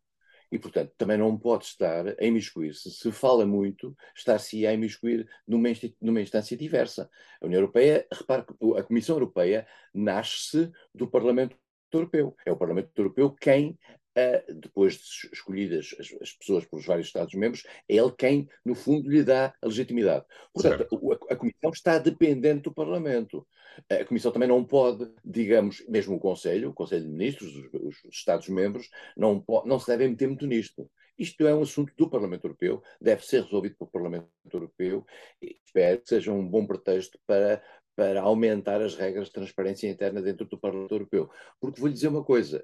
E, 0.54 0.60
portanto, 0.60 0.94
também 1.00 1.18
não 1.18 1.36
pode 1.36 1.66
estar 1.66 2.08
a 2.08 2.24
imiscuir-se. 2.24 2.92
Se 2.92 3.12
fala 3.12 3.44
muito, 3.44 3.98
estar-se 4.16 4.68
a 4.68 4.72
imiscuir 4.72 5.28
numa, 5.48 5.70
numa 6.00 6.22
instância 6.22 6.56
diversa. 6.56 7.10
A 7.42 7.46
União 7.48 7.60
Europeia, 7.60 8.06
repare 8.14 8.46
que 8.46 8.54
a 8.78 8.84
Comissão 8.84 9.16
Europeia 9.16 9.66
nasce 9.92 10.72
do 10.94 11.10
Parlamento 11.10 11.58
Europeu. 11.92 12.36
É 12.46 12.52
o 12.52 12.56
Parlamento 12.56 12.92
Europeu 12.96 13.32
quem 13.32 13.80
Uh, 14.16 14.54
depois 14.54 14.94
de 14.94 15.34
escolhidas 15.34 15.96
as, 16.00 16.14
as, 16.22 16.34
pessoas 16.34 16.66
pelos 16.66 16.86
vários 16.86 17.08
Estados-membros, 17.08 17.64
é 17.90 17.96
ele 17.96 18.12
quem, 18.12 18.48
no 18.64 18.76
fundo, 18.76 19.10
lhe 19.10 19.24
dá 19.24 19.54
a 19.60 19.66
legitimidade. 19.66 20.24
Portanto, 20.54 20.88
a, 21.30 21.34
a, 21.34 21.36
Comissão 21.36 21.72
está 21.72 21.98
dependente 21.98 22.62
do 22.64 22.74
Parlamento. 22.74 23.48
A 23.90 24.06
Comissão 24.06 24.32
também 24.32 24.48
não 24.48 24.64
pode, 24.64 25.12
digamos, 25.26 25.84
mesmo 25.90 26.16
o 26.16 26.20
Conselho, 26.20 26.70
o 26.70 26.74
Conselho 26.74 27.06
de 27.06 27.10
Ministros, 27.10 27.56
os, 27.56 28.04
os 28.04 28.16
Estados-membros, 28.16 28.88
não, 29.18 29.44
não 29.66 29.80
se 29.80 29.88
devem 29.88 30.10
meter 30.10 30.28
muito 30.28 30.46
nisto. 30.46 30.88
Isto 31.18 31.48
é 31.48 31.54
um 31.54 31.62
assunto 31.62 31.94
do 31.96 32.10
Parlamento 32.10 32.46
Europeu, 32.46 32.82
deve 33.00 33.26
ser 33.26 33.44
resolvido 33.44 33.76
pelo 33.78 33.90
Parlamento 33.90 34.30
Europeu 34.52 35.06
e 35.42 35.58
espero 35.64 36.02
que 36.02 36.10
seja 36.10 36.32
um 36.32 36.48
bom 36.48 36.66
pretexto 36.66 37.20
para 37.26 37.64
para 37.96 38.22
aumentar 38.22 38.82
as 38.82 38.96
regras 38.96 39.28
de 39.28 39.34
transparência 39.34 39.90
interna 39.90 40.22
dentro 40.22 40.46
do 40.46 40.58
Parlamento 40.58 40.94
Europeu. 40.94 41.30
Porque 41.60 41.80
vou 41.80 41.88
lhe 41.88 41.94
dizer 41.94 42.08
uma 42.08 42.24
coisa: 42.24 42.64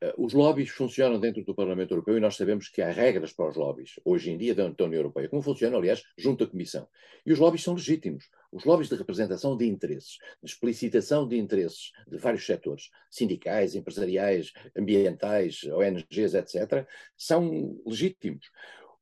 eh, 0.00 0.14
os 0.18 0.32
lobbies 0.32 0.70
funcionam 0.70 1.18
dentro 1.18 1.42
do 1.44 1.54
Parlamento 1.54 1.92
Europeu 1.92 2.16
e 2.16 2.20
nós 2.20 2.36
sabemos 2.36 2.68
que 2.68 2.82
há 2.82 2.90
regras 2.90 3.32
para 3.32 3.48
os 3.48 3.56
lobbies, 3.56 3.98
hoje 4.04 4.30
em 4.30 4.36
dia, 4.36 4.54
da 4.54 4.66
União 4.66 5.00
Europeia, 5.00 5.28
como 5.28 5.42
funciona, 5.42 5.76
aliás, 5.76 6.02
junto 6.16 6.44
à 6.44 6.46
Comissão. 6.46 6.86
E 7.24 7.32
os 7.32 7.38
lobbies 7.38 7.62
são 7.62 7.74
legítimos. 7.74 8.28
Os 8.52 8.64
lobbies 8.64 8.88
de 8.88 8.96
representação 8.96 9.56
de 9.56 9.66
interesses, 9.66 10.18
de 10.42 10.50
explicitação 10.50 11.26
de 11.26 11.38
interesses 11.38 11.92
de 12.08 12.18
vários 12.18 12.44
setores, 12.44 12.90
sindicais, 13.08 13.74
empresariais, 13.74 14.52
ambientais, 14.76 15.62
ONGs, 15.64 16.34
etc., 16.34 16.86
são 17.16 17.80
legítimos. 17.86 18.50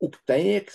O 0.00 0.08
que 0.08 0.18
têm 0.24 0.56
é 0.56 0.60
que 0.60 0.72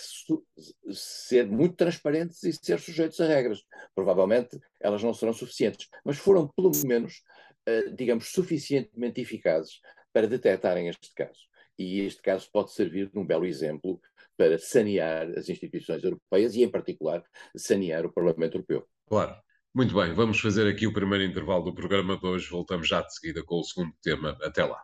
ser 0.92 1.46
muito 1.46 1.76
transparentes 1.76 2.42
e 2.42 2.52
ser 2.52 2.78
sujeitos 2.78 3.20
a 3.20 3.26
regras. 3.26 3.62
Provavelmente 3.94 4.60
elas 4.80 5.02
não 5.02 5.14
serão 5.14 5.32
suficientes, 5.32 5.88
mas 6.04 6.18
foram, 6.18 6.48
pelo 6.48 6.70
menos, 6.86 7.22
uh, 7.68 7.94
digamos, 7.94 8.30
suficientemente 8.32 9.20
eficazes 9.20 9.80
para 10.12 10.28
detectarem 10.28 10.88
este 10.88 11.12
caso. 11.14 11.40
E 11.78 12.00
este 12.00 12.22
caso 12.22 12.48
pode 12.52 12.72
servir 12.72 13.10
de 13.10 13.18
um 13.18 13.26
belo 13.26 13.46
exemplo 13.46 14.00
para 14.36 14.58
sanear 14.58 15.28
as 15.36 15.48
instituições 15.48 16.04
europeias 16.04 16.54
e, 16.54 16.62
em 16.62 16.70
particular, 16.70 17.24
sanear 17.56 18.04
o 18.04 18.12
Parlamento 18.12 18.56
Europeu. 18.56 18.86
Claro. 19.06 19.34
Muito 19.74 19.92
bem, 19.92 20.12
vamos 20.12 20.38
fazer 20.38 20.68
aqui 20.68 20.86
o 20.86 20.92
primeiro 20.92 21.24
intervalo 21.24 21.64
do 21.64 21.74
programa 21.74 22.16
de 22.16 22.24
hoje. 22.24 22.48
Voltamos 22.48 22.86
já 22.86 23.02
de 23.02 23.12
seguida 23.12 23.42
com 23.42 23.58
o 23.58 23.64
segundo 23.64 23.92
tema. 24.00 24.38
Até 24.40 24.64
lá. 24.64 24.80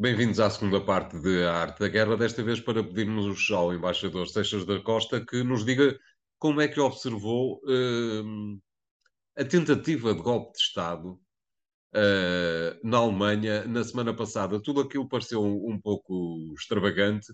Bem-vindos 0.00 0.40
à 0.40 0.48
segunda 0.48 0.80
parte 0.80 1.20
de 1.20 1.44
A 1.44 1.52
Arte 1.52 1.80
da 1.80 1.86
Guerra, 1.86 2.16
desta 2.16 2.42
vez 2.42 2.58
para 2.58 2.82
pedirmos 2.82 3.50
ao 3.50 3.74
embaixador 3.74 4.26
Seixas 4.26 4.64
da 4.64 4.80
Costa 4.80 5.22
que 5.22 5.44
nos 5.44 5.62
diga 5.62 5.94
como 6.38 6.58
é 6.62 6.68
que 6.68 6.80
observou 6.80 7.60
uh, 7.64 8.58
a 9.36 9.44
tentativa 9.44 10.14
de 10.14 10.22
golpe 10.22 10.54
de 10.56 10.62
Estado 10.62 11.20
uh, 11.92 12.80
na 12.82 12.96
Alemanha 12.96 13.66
na 13.66 13.84
semana 13.84 14.16
passada. 14.16 14.58
Tudo 14.58 14.80
aquilo 14.80 15.06
pareceu 15.06 15.44
um, 15.44 15.72
um 15.72 15.78
pouco 15.78 16.54
extravagante, 16.58 17.30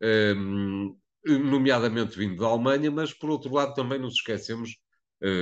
uh, 0.00 0.96
nomeadamente 1.26 2.16
vindo 2.16 2.36
da 2.36 2.46
Alemanha, 2.46 2.92
mas 2.92 3.12
por 3.12 3.28
outro 3.28 3.52
lado 3.52 3.74
também 3.74 3.98
nos 3.98 4.14
esquecemos, 4.14 4.70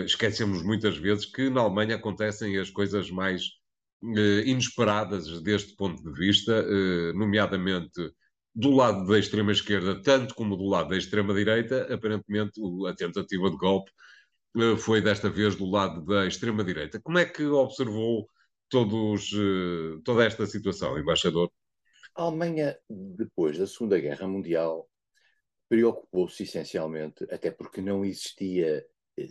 esquecemos 0.06 0.62
muitas 0.62 0.96
vezes 0.96 1.26
que 1.26 1.50
na 1.50 1.60
Alemanha 1.60 1.96
acontecem 1.96 2.56
as 2.58 2.70
coisas 2.70 3.10
mais 3.10 3.60
inesperadas 4.02 5.40
deste 5.42 5.76
ponto 5.76 6.02
de 6.02 6.12
vista, 6.12 6.52
eh, 6.52 7.12
nomeadamente 7.14 8.12
do 8.54 8.70
lado 8.70 9.06
da 9.06 9.18
extrema-esquerda, 9.18 10.02
tanto 10.02 10.34
como 10.34 10.56
do 10.56 10.68
lado 10.68 10.90
da 10.90 10.96
extrema-direita. 10.96 11.92
Aparentemente, 11.94 12.60
a 12.88 12.94
tentativa 12.94 13.50
de 13.50 13.56
golpe 13.56 13.90
eh, 14.56 14.76
foi 14.76 15.00
desta 15.00 15.30
vez 15.30 15.56
do 15.56 15.66
lado 15.66 16.04
da 16.04 16.26
extrema-direita. 16.26 17.00
Como 17.00 17.18
é 17.18 17.24
que 17.24 17.44
observou 17.44 18.26
todos, 18.68 19.30
toda 20.02 20.24
esta 20.24 20.46
situação, 20.46 20.98
embaixador? 20.98 21.50
A 22.14 22.22
Alemanha, 22.22 22.76
depois 22.88 23.58
da 23.58 23.66
Segunda 23.66 23.98
Guerra 23.98 24.26
Mundial, 24.26 24.88
preocupou-se 25.72 26.42
essencialmente, 26.42 27.26
até 27.30 27.50
porque 27.50 27.80
não 27.80 28.04
existia 28.04 28.66
eh, 28.76 28.86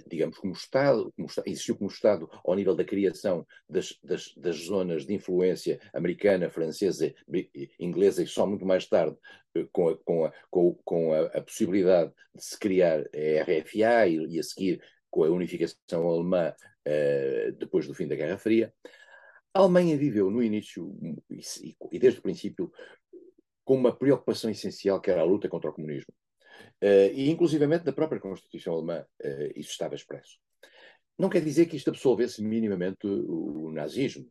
digamos, 0.08 0.38
como 0.38 0.54
Estado, 0.54 1.12
como 1.16 1.28
existiu 1.46 1.76
como 1.76 1.90
Estado 1.90 2.30
ao 2.46 2.56
nível 2.56 2.76
da 2.76 2.84
criação 2.84 3.46
das, 3.68 3.98
das, 4.04 4.34
das, 4.36 4.58
zonas 4.58 5.06
de 5.06 5.14
influência 5.14 5.80
americana, 5.94 6.50
francesa, 6.50 7.14
inglesa 7.80 8.24
e 8.24 8.28
só 8.28 8.46
muito 8.46 8.66
mais 8.66 8.86
tarde 8.88 9.18
eh, 9.56 9.68
com 9.72 9.90
a, 9.90 9.98
com 9.98 10.26
a, 10.26 10.34
com 10.84 11.14
a, 11.14 11.22
a 11.26 11.42
possibilidade 11.42 12.12
de 12.36 12.44
se 12.44 12.58
criar 12.60 13.02
a 13.02 13.44
RFA 13.44 14.08
e, 14.08 14.36
e, 14.36 14.40
a 14.40 14.44
seguir 14.44 14.82
com 15.10 15.24
a 15.24 15.30
unificação 15.30 16.08
alemã 16.08 16.54
uh, 16.88 17.52
depois 17.54 17.88
do 17.88 17.94
fim 17.94 18.08
da 18.08 18.16
Guerra 18.16 18.38
Fria. 18.38 18.74
A 19.54 19.60
Alemanha 19.60 19.98
viveu 19.98 20.30
no 20.30 20.42
início 20.42 20.96
e, 21.30 21.76
e 21.92 22.00
desde 22.00 22.20
o 22.20 22.24
princípio 22.24 22.72
com 23.66 23.76
uma 23.76 23.96
preocupação 23.96 24.50
essencial 24.50 25.02
que 25.02 25.12
era 25.12 25.22
a 25.22 25.26
luta 25.26 25.50
contra 25.50 25.70
o 25.70 25.74
comunismo. 25.74 26.14
Uh, 26.84 27.14
e 27.14 27.30
inclusivamente 27.30 27.86
na 27.86 27.94
própria 27.94 28.20
Constituição 28.20 28.74
Alemã 28.74 29.06
uh, 29.24 29.52
isso 29.56 29.72
estava 29.72 29.96
expresso. 29.96 30.40
Não 31.18 31.30
quer 31.30 31.44
dizer 31.44 31.68
que 31.68 31.76
isto 31.76 31.90
absolvesse 31.90 32.42
minimamente 32.42 33.06
o, 33.06 33.66
o 33.66 33.72
nazismo, 33.72 34.28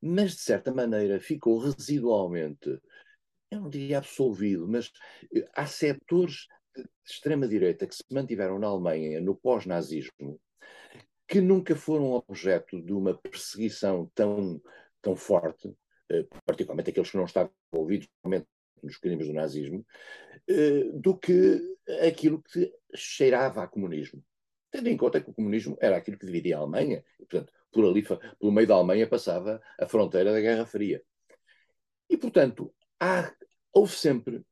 mas 0.00 0.32
de 0.32 0.40
certa 0.40 0.72
maneira 0.72 1.18
ficou 1.18 1.58
residualmente, 1.58 2.78
eu 3.50 3.60
não 3.60 3.68
diria 3.68 3.98
absolvido, 3.98 4.68
mas 4.68 4.86
uh, 4.86 5.44
há 5.54 5.66
setores 5.66 6.46
de 6.76 6.84
extrema-direita 7.04 7.86
que 7.86 7.96
se 7.96 8.04
mantiveram 8.10 8.58
na 8.58 8.68
Alemanha 8.68 9.20
no 9.20 9.34
pós-nazismo 9.34 10.40
que 11.26 11.40
nunca 11.40 11.74
foram 11.74 12.12
objeto 12.12 12.80
de 12.80 12.92
uma 12.92 13.16
perseguição 13.16 14.10
tão, 14.14 14.60
tão 15.00 15.14
forte, 15.14 15.72
particularmente 16.44 16.90
aqueles 16.90 17.08
que 17.08 17.16
não 17.16 17.24
estavam 17.24 17.52
envolvidos 17.72 18.08
nos 18.86 18.96
crimes 18.96 19.26
do 19.26 19.32
nazismo, 19.32 19.84
do 20.94 21.16
que 21.16 21.60
aquilo 22.06 22.42
que 22.42 22.72
cheirava 22.94 23.62
a 23.62 23.68
comunismo. 23.68 24.22
Tendo 24.70 24.88
em 24.88 24.96
conta 24.96 25.20
que 25.20 25.30
o 25.30 25.34
comunismo 25.34 25.76
era 25.80 25.96
aquilo 25.96 26.18
que 26.18 26.26
dividia 26.26 26.56
a 26.56 26.60
Alemanha, 26.60 27.04
e, 27.18 27.24
portanto, 27.26 27.52
por 27.72 27.84
ali, 27.84 28.02
pelo 28.02 28.52
meio 28.52 28.66
da 28.66 28.74
Alemanha, 28.74 29.06
passava 29.06 29.60
a 29.78 29.86
fronteira 29.86 30.32
da 30.32 30.40
Guerra 30.40 30.64
Fria. 30.64 31.02
E, 32.08 32.16
portanto, 32.16 32.72
há, 32.98 33.32
houve 33.72 33.92
sempre, 33.92 34.42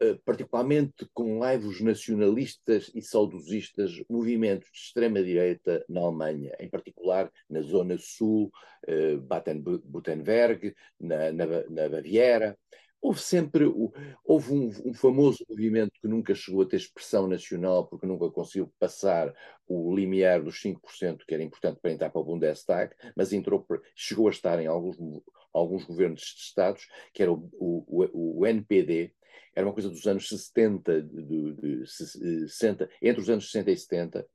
eh, 0.00 0.18
particularmente 0.24 1.08
com 1.12 1.38
laivos 1.38 1.80
nacionalistas 1.80 2.90
e 2.94 3.02
saudosistas, 3.02 4.02
movimentos 4.08 4.70
de 4.70 4.78
extrema-direita 4.78 5.84
na 5.88 6.00
Alemanha, 6.00 6.54
em 6.58 6.68
particular 6.68 7.30
na 7.48 7.60
zona 7.62 7.96
sul, 7.98 8.50
eh, 8.86 9.16
Baden-Württemberg, 9.16 10.74
na, 11.00 11.32
na, 11.32 11.46
na 11.68 11.88
Baviera, 11.88 12.58
Houve 13.00 13.20
sempre 13.20 13.64
houve 14.24 14.52
um, 14.52 14.70
um, 14.86 14.92
famoso 14.92 15.44
movimento 15.48 15.92
que 16.00 16.08
nunca 16.08 16.34
chegou 16.34 16.62
a 16.62 16.66
ter 16.66 16.76
expressão 16.76 17.28
nacional, 17.28 17.86
porque 17.86 18.06
nunca 18.06 18.28
conseguiu 18.30 18.72
passar 18.78 19.32
o 19.68 19.94
limiar 19.94 20.42
dos 20.42 20.60
5%, 20.60 21.24
que 21.26 21.34
era 21.34 21.42
importante 21.42 21.78
para 21.80 21.92
entrar 21.92 22.10
para 22.10 22.20
o 22.20 22.24
Bundestag, 22.24 22.94
mas 23.16 23.32
entrou, 23.32 23.64
chegou 23.94 24.26
a 24.26 24.30
estar 24.30 24.60
em 24.60 24.66
alguns, 24.66 24.96
alguns 25.52 25.84
governos 25.84 26.20
de 26.20 26.42
Estados, 26.42 26.88
que 27.12 27.22
era 27.22 27.32
o, 27.32 27.48
o, 27.58 28.40
o 28.40 28.46
NPD, 28.46 29.12
era 29.54 29.66
uma 29.66 29.74
coisa 29.74 29.88
dos 29.88 30.06
anos 30.06 30.28
70, 30.28 31.02
de, 31.02 31.22
de, 31.22 31.80
de 31.80 31.86
60, 31.86 32.88
entre 33.00 33.20
os 33.20 33.30
anos 33.30 33.50
60 33.50 33.70
e 33.70 33.76
70. 33.76 34.26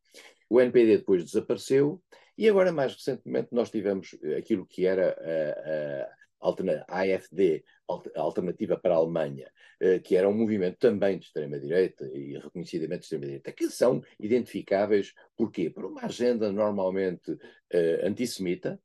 O 0.50 0.60
NPD 0.62 0.98
depois 0.98 1.24
desapareceu, 1.24 2.02
e 2.38 2.50
agora, 2.50 2.72
mais 2.72 2.94
recentemente, 2.94 3.50
nós 3.52 3.70
tivemos 3.70 4.16
aquilo 4.38 4.66
que 4.66 4.86
era 4.86 5.10
a, 5.12 6.12
a 6.12 6.23
AFD, 6.88 7.64
Alternativa 8.16 8.78
para 8.78 8.94
a 8.94 8.98
Alemanha, 8.98 9.52
eh, 9.80 10.00
que 10.00 10.16
era 10.16 10.28
um 10.28 10.34
movimento 10.34 10.78
também 10.78 11.18
de 11.18 11.26
extrema-direita 11.26 12.06
e 12.14 12.38
reconhecidamente 12.38 13.00
de 13.00 13.06
extrema-direita, 13.06 13.52
que 13.52 13.70
são 13.70 14.02
identificáveis 14.20 15.14
por 15.36 15.52
quê? 15.52 15.70
Por 15.70 15.86
uma 15.86 16.04
agenda 16.04 16.52
normalmente 16.52 17.32
uh, 17.32 17.40
antissemita, 18.06 18.80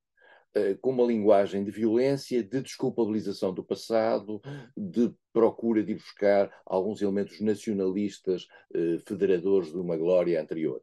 uh, 0.57 0.79
com 0.79 0.91
uma 0.91 1.05
linguagem 1.05 1.65
de 1.65 1.71
violência, 1.71 2.43
de 2.43 2.61
desculpabilização 2.61 3.53
do 3.53 3.65
passado, 3.65 4.41
de 4.77 5.13
procura 5.33 5.83
de 5.83 5.95
buscar 5.95 6.51
alguns 6.67 7.01
elementos 7.03 7.41
nacionalistas 7.41 8.47
uh, 8.75 8.99
federadores 9.07 9.71
de 9.71 9.79
uma 9.79 9.97
glória 9.97 10.41
anterior. 10.41 10.83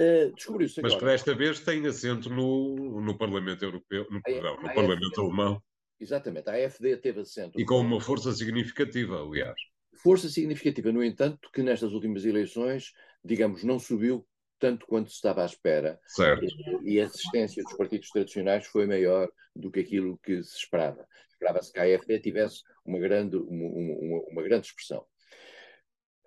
Uh, 0.00 0.32
Descobriu-se 0.34 0.80
Mas 0.80 0.94
que 0.94 1.04
desta 1.04 1.34
vez 1.34 1.60
tem 1.60 1.84
assento 1.86 2.30
no, 2.30 3.00
no 3.00 3.18
Parlamento 3.18 3.64
Europeu, 3.64 4.06
no, 4.10 4.20
a, 4.24 4.62
no 4.62 4.74
Parlamento 4.74 5.20
Alemão. 5.20 5.62
Exatamente, 6.00 6.48
a 6.48 6.52
AFD 6.52 6.96
teve 6.98 7.20
assento. 7.20 7.60
E 7.60 7.64
com 7.64 7.80
uma 7.80 8.00
força 8.00 8.32
significativa, 8.32 9.20
aliás. 9.20 9.58
Força 10.00 10.28
significativa, 10.28 10.92
no 10.92 11.02
entanto, 11.02 11.50
que 11.52 11.62
nestas 11.62 11.92
últimas 11.92 12.24
eleições, 12.24 12.92
digamos, 13.24 13.64
não 13.64 13.80
subiu 13.80 14.24
tanto 14.60 14.86
quanto 14.86 15.10
se 15.10 15.16
estava 15.16 15.42
à 15.42 15.46
espera. 15.46 15.98
Certo. 16.06 16.44
E, 16.44 16.94
e 16.94 17.00
a 17.00 17.06
assistência 17.06 17.62
dos 17.64 17.76
partidos 17.76 18.08
tradicionais 18.10 18.66
foi 18.66 18.86
maior 18.86 19.28
do 19.54 19.70
que 19.70 19.80
aquilo 19.80 20.18
que 20.18 20.42
se 20.44 20.56
esperava. 20.56 21.04
Esperava-se 21.32 21.72
que 21.72 21.78
a 21.80 21.82
AFD 21.82 22.20
tivesse 22.20 22.62
uma 22.84 22.98
grande, 22.98 23.36
uma, 23.36 23.66
uma, 23.66 24.22
uma 24.30 24.42
grande 24.42 24.66
expressão. 24.66 25.04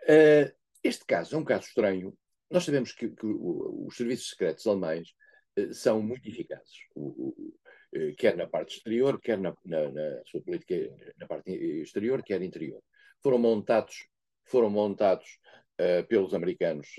Uh, 0.04 0.52
este 0.84 1.06
caso 1.06 1.36
é 1.36 1.38
um 1.38 1.44
caso 1.44 1.68
estranho, 1.68 2.14
nós 2.52 2.66
sabemos 2.66 2.92
que, 2.92 3.10
que 3.10 3.26
os 3.26 3.96
serviços 3.96 4.30
secretos 4.30 4.68
alemães 4.68 5.10
uh, 5.58 5.74
são 5.74 6.02
muito 6.02 6.28
eficazes, 6.28 6.86
o, 6.94 7.08
o, 7.08 7.54
uh, 7.96 8.16
quer 8.18 8.36
na 8.36 8.46
parte 8.46 8.78
exterior, 8.78 9.20
quer 9.20 9.40
na, 9.40 9.56
na, 9.66 9.90
na, 9.90 10.22
sua 10.26 10.42
política 10.42 10.76
na 11.18 11.28
parte 11.28 11.52
exterior, 11.52 12.22
quer 12.22 12.42
interior. 12.42 12.84
Foram 13.24 13.38
montados, 13.38 14.08
foram 14.46 14.70
montados 14.70 15.40
uh, 15.80 16.06
pelos 16.08 16.34
americanos 16.34 16.90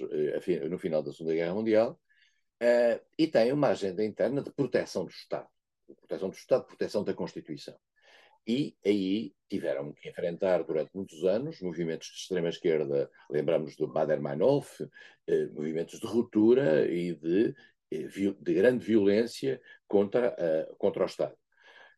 no 0.70 0.78
final 0.78 1.02
da 1.02 1.12
Segunda 1.12 1.34
Guerra 1.34 1.54
Mundial 1.54 2.00
e 3.18 3.26
têm 3.26 3.52
uma 3.52 3.70
agenda 3.70 4.04
interna 4.04 4.40
de 4.40 4.52
proteção 4.52 5.04
do 5.04 5.10
Estado, 5.10 5.48
proteção 5.96 6.30
do 6.30 6.36
Estado, 6.36 6.64
proteção 6.64 7.02
da 7.02 7.12
Constituição. 7.12 7.76
E 8.46 8.76
aí 8.84 9.32
tiveram 9.48 9.92
que 9.92 10.08
enfrentar 10.08 10.62
durante 10.64 10.90
muitos 10.94 11.24
anos 11.24 11.60
movimentos 11.60 12.08
de 12.08 12.14
extrema-esquerda, 12.14 13.10
lembramos 13.30 13.76
do 13.76 13.86
Bader-Meinhof, 13.86 14.88
eh, 15.26 15.46
movimentos 15.52 16.00
de 16.00 16.06
ruptura 16.06 16.90
e 16.90 17.14
de, 17.14 17.54
eh, 17.92 18.08
de 18.40 18.54
grande 18.54 18.84
violência 18.84 19.60
contra, 19.86 20.34
uh, 20.34 20.76
contra 20.76 21.02
o 21.02 21.06
Estado. 21.06 21.36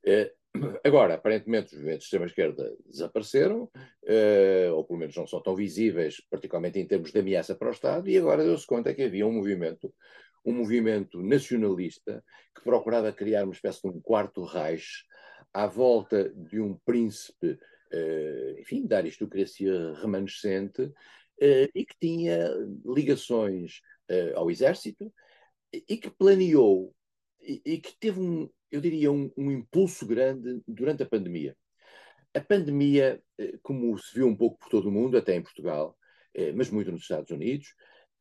Uh, 0.04 0.44
agora, 0.84 1.14
aparentemente, 1.14 1.68
os 1.68 1.72
movimentos 1.74 2.00
de 2.00 2.06
extrema-esquerda 2.06 2.76
desapareceram, 2.86 3.62
uh, 3.62 4.74
ou 4.74 4.84
pelo 4.84 4.98
menos 4.98 5.16
não 5.16 5.26
são 5.26 5.40
tão 5.40 5.54
visíveis, 5.54 6.20
particularmente 6.28 6.78
em 6.78 6.86
termos 6.86 7.12
de 7.12 7.20
ameaça 7.20 7.54
para 7.54 7.68
o 7.68 7.72
Estado, 7.72 8.08
e 8.08 8.18
agora 8.18 8.44
deu-se 8.44 8.66
conta 8.66 8.92
que 8.92 9.02
havia 9.02 9.26
um 9.26 9.32
movimento 9.32 9.94
um 10.44 10.52
movimento 10.52 11.22
nacionalista 11.22 12.22
que 12.54 12.62
procurava 12.62 13.10
criar 13.12 13.44
uma 13.44 13.54
espécie 13.54 13.80
de 13.80 13.88
um 13.88 14.00
quarto 14.00 14.44
Reich 14.44 15.04
à 15.54 15.68
volta 15.68 16.28
de 16.30 16.60
um 16.60 16.76
príncipe, 16.84 17.52
uh, 17.92 18.60
enfim, 18.60 18.84
da 18.86 18.98
aristocracia 18.98 19.94
remanescente, 19.94 20.82
uh, 20.82 21.70
e 21.72 21.86
que 21.86 21.94
tinha 22.00 22.50
ligações 22.84 23.80
uh, 24.10 24.36
ao 24.36 24.50
exército 24.50 25.14
e 25.72 25.96
que 25.96 26.10
planeou 26.10 26.92
e, 27.40 27.62
e 27.64 27.78
que 27.78 27.96
teve 27.98 28.20
um, 28.20 28.50
eu 28.70 28.80
diria, 28.80 29.12
um, 29.12 29.30
um, 29.36 29.52
impulso 29.52 30.04
grande 30.04 30.60
durante 30.66 31.04
a 31.04 31.06
pandemia. 31.06 31.56
A 32.34 32.40
pandemia, 32.40 33.22
como 33.62 33.96
se 33.96 34.12
viu 34.12 34.26
um 34.26 34.36
pouco 34.36 34.58
por 34.58 34.68
todo 34.68 34.88
o 34.88 34.92
mundo, 34.92 35.16
até 35.16 35.36
em 35.36 35.42
Portugal, 35.42 35.96
mas 36.56 36.68
muito 36.68 36.90
nos 36.90 37.02
Estados 37.02 37.30
Unidos, 37.30 37.68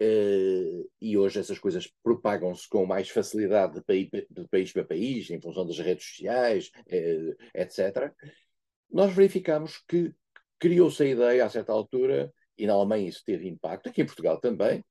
Uh, 0.02 0.90
e 1.00 1.18
hoje 1.18 1.40
essas 1.40 1.60
coisas 1.60 1.88
propagam-se 2.04 2.68
com 2.68 2.86
mais 2.86 3.10
facilidade 3.10 3.76
de 3.76 3.84
país, 3.84 4.10
de 4.30 4.48
país, 4.50 4.72
para 4.72 4.84
país, 4.84 5.30
em 5.30 5.40
função 5.40 5.66
das 5.66 5.80
redes 5.80 6.06
sociais, 6.06 6.72
uh, 6.78 7.36
eh, 7.54 7.62
etc. 7.62 8.12
Nós 8.92 9.14
verificamos 9.14 9.82
que 9.88 10.14
criou-se 10.60 11.02
a 11.04 11.06
ideia, 11.06 11.46
a 11.46 11.50
certa 11.50 11.72
altura, 11.72 12.34
e 12.58 12.66
na 12.66 12.74
Alemanha 12.74 13.08
isso 13.08 13.24
teve 13.26 13.48
impacto, 13.48 13.88
aqui 13.88 14.02
em 14.02 14.06
Portugal 14.06 14.40
também, 14.40 14.84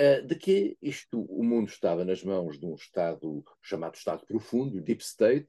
uh, 0.00 0.26
de 0.26 0.34
que 0.36 0.78
isto, 0.80 1.22
o 1.22 1.42
mundo 1.42 1.68
estava 1.68 2.04
nas 2.04 2.22
mãos 2.22 2.58
de 2.58 2.64
um 2.64 2.74
Estado 2.74 3.44
chamado 3.60 3.96
Estado 3.96 4.24
Profundo, 4.24 4.80
Deep 4.80 5.02
State, 5.02 5.48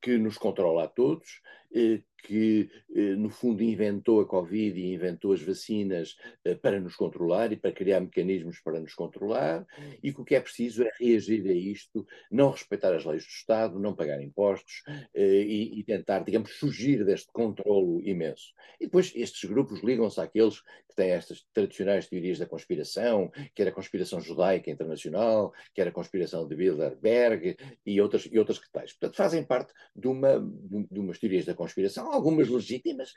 que 0.00 0.16
nos 0.16 0.38
controla 0.38 0.84
a 0.84 0.88
todos 0.88 1.40
que, 2.22 2.70
eh, 2.94 3.16
no 3.16 3.28
fundo, 3.28 3.62
inventou 3.62 4.20
a 4.20 4.26
Covid 4.26 4.78
e 4.78 4.94
inventou 4.94 5.32
as 5.32 5.42
vacinas 5.42 6.16
eh, 6.44 6.54
para 6.54 6.80
nos 6.80 6.94
controlar 6.94 7.52
e 7.52 7.56
para 7.56 7.72
criar 7.72 8.00
mecanismos 8.00 8.60
para 8.60 8.80
nos 8.80 8.94
controlar, 8.94 9.66
e 10.02 10.12
que 10.12 10.20
o 10.20 10.24
que 10.24 10.36
é 10.36 10.40
preciso 10.40 10.84
é 10.84 10.90
reagir 11.00 11.46
a 11.48 11.52
isto, 11.52 12.06
não 12.30 12.50
respeitar 12.50 12.94
as 12.94 13.04
leis 13.04 13.24
do 13.24 13.30
Estado, 13.30 13.78
não 13.78 13.94
pagar 13.94 14.22
impostos 14.22 14.82
eh, 15.14 15.42
e, 15.42 15.80
e 15.80 15.84
tentar, 15.84 16.20
digamos, 16.20 16.52
fugir 16.52 17.04
deste 17.04 17.32
controlo 17.32 18.00
imenso. 18.02 18.52
E 18.80 18.84
depois 18.84 19.12
estes 19.16 19.48
grupos 19.50 19.82
ligam-se 19.82 20.20
àqueles 20.20 20.60
que 20.60 20.94
têm 20.94 21.10
estas 21.10 21.44
tradicionais 21.52 22.08
teorias 22.08 22.38
da 22.38 22.46
conspiração, 22.46 23.30
que 23.54 23.62
era 23.62 23.70
a 23.70 23.74
conspiração 23.74 24.20
judaica 24.20 24.70
internacional, 24.70 25.52
que 25.74 25.80
era 25.80 25.90
a 25.90 25.92
conspiração 25.92 26.46
de 26.46 26.54
Bilderberg 26.54 27.56
e 27.84 28.00
outras, 28.00 28.28
e 28.30 28.38
outras 28.38 28.58
que 28.58 28.70
tais. 28.70 28.92
Portanto, 28.92 29.16
fazem 29.16 29.42
parte 29.42 29.72
de, 29.96 30.06
uma, 30.06 30.38
de 30.38 31.00
umas 31.00 31.18
teorias 31.18 31.44
da 31.44 31.54
conspiração 31.54 32.11
algumas 32.12 32.48
legítimas. 32.48 33.14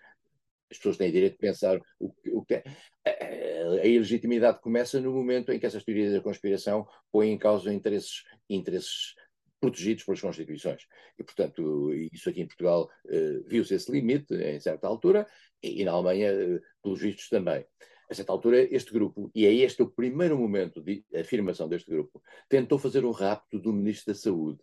As 0.72 0.78
pessoas 0.78 0.98
têm 0.98 1.12
direito 1.12 1.34
de 1.34 1.40
pensar 1.40 1.80
o, 2.00 2.14
o 2.32 2.44
que. 2.44 2.64
A 3.06 3.86
ilegitimidade 3.86 4.62
começa 4.62 5.00
no 5.00 5.12
momento 5.12 5.52
em 5.52 5.60
que 5.60 5.66
essas 5.66 5.84
teorias 5.84 6.14
da 6.14 6.22
conspiração 6.22 6.88
põem 7.12 7.34
em 7.34 7.38
causa 7.38 7.74
interesses, 7.74 8.24
interesses 8.50 9.14
protegidos 9.60 10.04
pelas 10.04 10.22
Constituições. 10.22 10.88
E, 11.18 11.24
portanto, 11.24 11.94
isso 12.12 12.30
aqui 12.30 12.42
em 12.42 12.48
Portugal 12.48 12.90
uh, 13.06 13.44
viu-se 13.48 13.74
esse 13.74 13.92
limite 13.92 14.34
em 14.34 14.60
certa 14.60 14.88
altura, 14.88 15.28
e, 15.62 15.84
na 15.84 15.92
Alemanha, 15.92 16.32
uh, 16.34 16.62
pelos 16.82 17.00
vistos, 17.00 17.30
também. 17.30 17.66
A 18.10 18.14
certa 18.14 18.32
altura, 18.32 18.62
este 18.74 18.94
grupo, 18.94 19.32
e 19.34 19.46
é 19.46 19.54
este 19.54 19.82
o 19.82 19.90
primeiro 19.90 20.38
momento 20.38 20.82
de 20.82 21.04
afirmação 21.16 21.68
deste 21.68 21.90
grupo, 21.90 22.22
tentou 22.48 22.78
fazer 22.78 23.04
o 23.04 23.12
rapto 23.12 23.60
do 23.60 23.74
Ministro 23.74 24.14
da 24.14 24.20
Saúde 24.20 24.60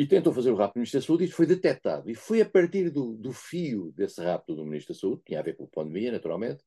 e 0.00 0.06
tentou 0.06 0.32
fazer 0.32 0.50
o 0.50 0.56
rapto 0.56 0.76
do 0.76 0.78
Ministro 0.78 0.98
da 0.98 1.06
Saúde 1.06 1.24
e 1.24 1.30
foi 1.30 1.44
detectado. 1.44 2.08
E 2.08 2.14
foi 2.14 2.40
a 2.40 2.48
partir 2.48 2.88
do, 2.88 3.12
do 3.18 3.34
fio 3.34 3.92
desse 3.94 4.22
rapto 4.22 4.54
do 4.54 4.64
Ministro 4.64 4.94
da 4.94 4.98
Saúde, 4.98 5.20
tinha 5.26 5.40
a 5.40 5.42
ver 5.42 5.58
com 5.58 5.64
a 5.64 5.66
pandemia, 5.66 6.10
naturalmente, 6.10 6.64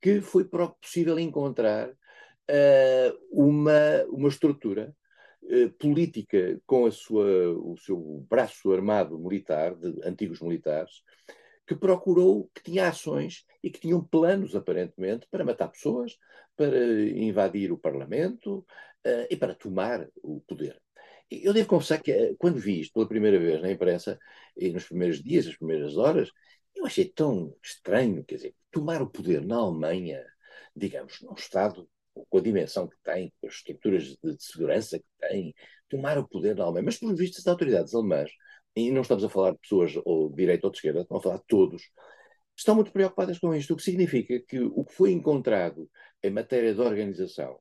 que 0.00 0.20
foi 0.20 0.44
possível 0.44 1.18
encontrar 1.18 1.88
uh, 1.90 3.18
uma, 3.32 4.04
uma 4.08 4.28
estrutura 4.28 4.94
uh, 5.42 5.70
política 5.80 6.60
com 6.64 6.86
a 6.86 6.92
sua, 6.92 7.50
o 7.58 7.76
seu 7.76 8.24
braço 8.30 8.72
armado 8.72 9.18
militar, 9.18 9.74
de 9.74 9.92
antigos 10.04 10.40
militares, 10.40 11.02
que 11.66 11.74
procurou, 11.74 12.48
que 12.54 12.62
tinha 12.62 12.86
ações 12.86 13.44
e 13.64 13.68
que 13.68 13.80
tinham 13.80 14.00
planos, 14.04 14.54
aparentemente, 14.54 15.26
para 15.28 15.44
matar 15.44 15.66
pessoas, 15.66 16.16
para 16.56 17.02
invadir 17.16 17.72
o 17.72 17.78
Parlamento 17.78 18.58
uh, 19.04 19.26
e 19.28 19.36
para 19.36 19.56
tomar 19.56 20.06
o 20.22 20.40
poder. 20.42 20.80
Eu 21.30 21.52
devo 21.52 21.68
confessar 21.68 22.02
que 22.02 22.10
eh, 22.12 22.34
quando 22.38 22.58
vi 22.58 22.80
isto 22.80 22.92
pela 22.94 23.08
primeira 23.08 23.38
vez 23.38 23.62
na 23.62 23.70
imprensa, 23.70 24.18
e 24.56 24.70
nos 24.70 24.84
primeiros 24.86 25.22
dias, 25.22 25.46
as 25.46 25.56
primeiras 25.56 25.96
horas, 25.96 26.30
eu 26.74 26.84
achei 26.86 27.04
tão 27.08 27.54
estranho, 27.62 28.24
quer 28.24 28.36
dizer, 28.36 28.54
tomar 28.70 29.02
o 29.02 29.10
poder 29.10 29.44
na 29.44 29.56
Alemanha, 29.56 30.24
digamos, 30.74 31.20
num 31.22 31.34
Estado 31.34 31.88
com 32.28 32.38
a 32.38 32.40
dimensão 32.40 32.88
que 32.88 32.96
tem, 33.02 33.32
com 33.40 33.46
as 33.46 33.54
estruturas 33.54 34.04
de, 34.04 34.36
de 34.36 34.42
segurança 34.42 34.98
que 34.98 35.04
tem, 35.20 35.54
tomar 35.88 36.18
o 36.18 36.28
poder 36.28 36.56
na 36.56 36.64
Alemanha. 36.64 36.84
Mas, 36.86 36.98
por 36.98 37.14
visto, 37.14 37.38
as 37.38 37.46
autoridades 37.46 37.94
alemãs, 37.94 38.30
e 38.74 38.90
não 38.90 39.02
estamos 39.02 39.24
a 39.24 39.28
falar 39.28 39.52
de 39.52 39.58
pessoas 39.58 39.94
ou 40.04 40.28
de 40.30 40.36
direita 40.36 40.66
ou 40.66 40.70
de 40.70 40.78
esquerda, 40.78 41.02
estamos 41.02 41.20
a 41.20 41.24
falar 41.24 41.38
de 41.38 41.46
todos, 41.46 41.82
estão 42.56 42.74
muito 42.74 42.92
preocupadas 42.92 43.38
com 43.38 43.54
isto, 43.54 43.72
o 43.72 43.76
que 43.76 43.82
significa 43.82 44.40
que 44.40 44.60
o 44.60 44.84
que 44.84 44.94
foi 44.94 45.12
encontrado 45.12 45.88
em 46.22 46.30
matéria 46.30 46.74
de 46.74 46.80
organização, 46.80 47.58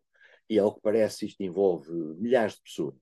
e 0.49 0.58
ao 0.60 0.73
que 0.73 0.82
parece 0.82 1.25
isto 1.27 1.41
envolve 1.43 1.91
milhares 2.19 2.55
de 2.55 2.62
pessoas, 2.63 2.97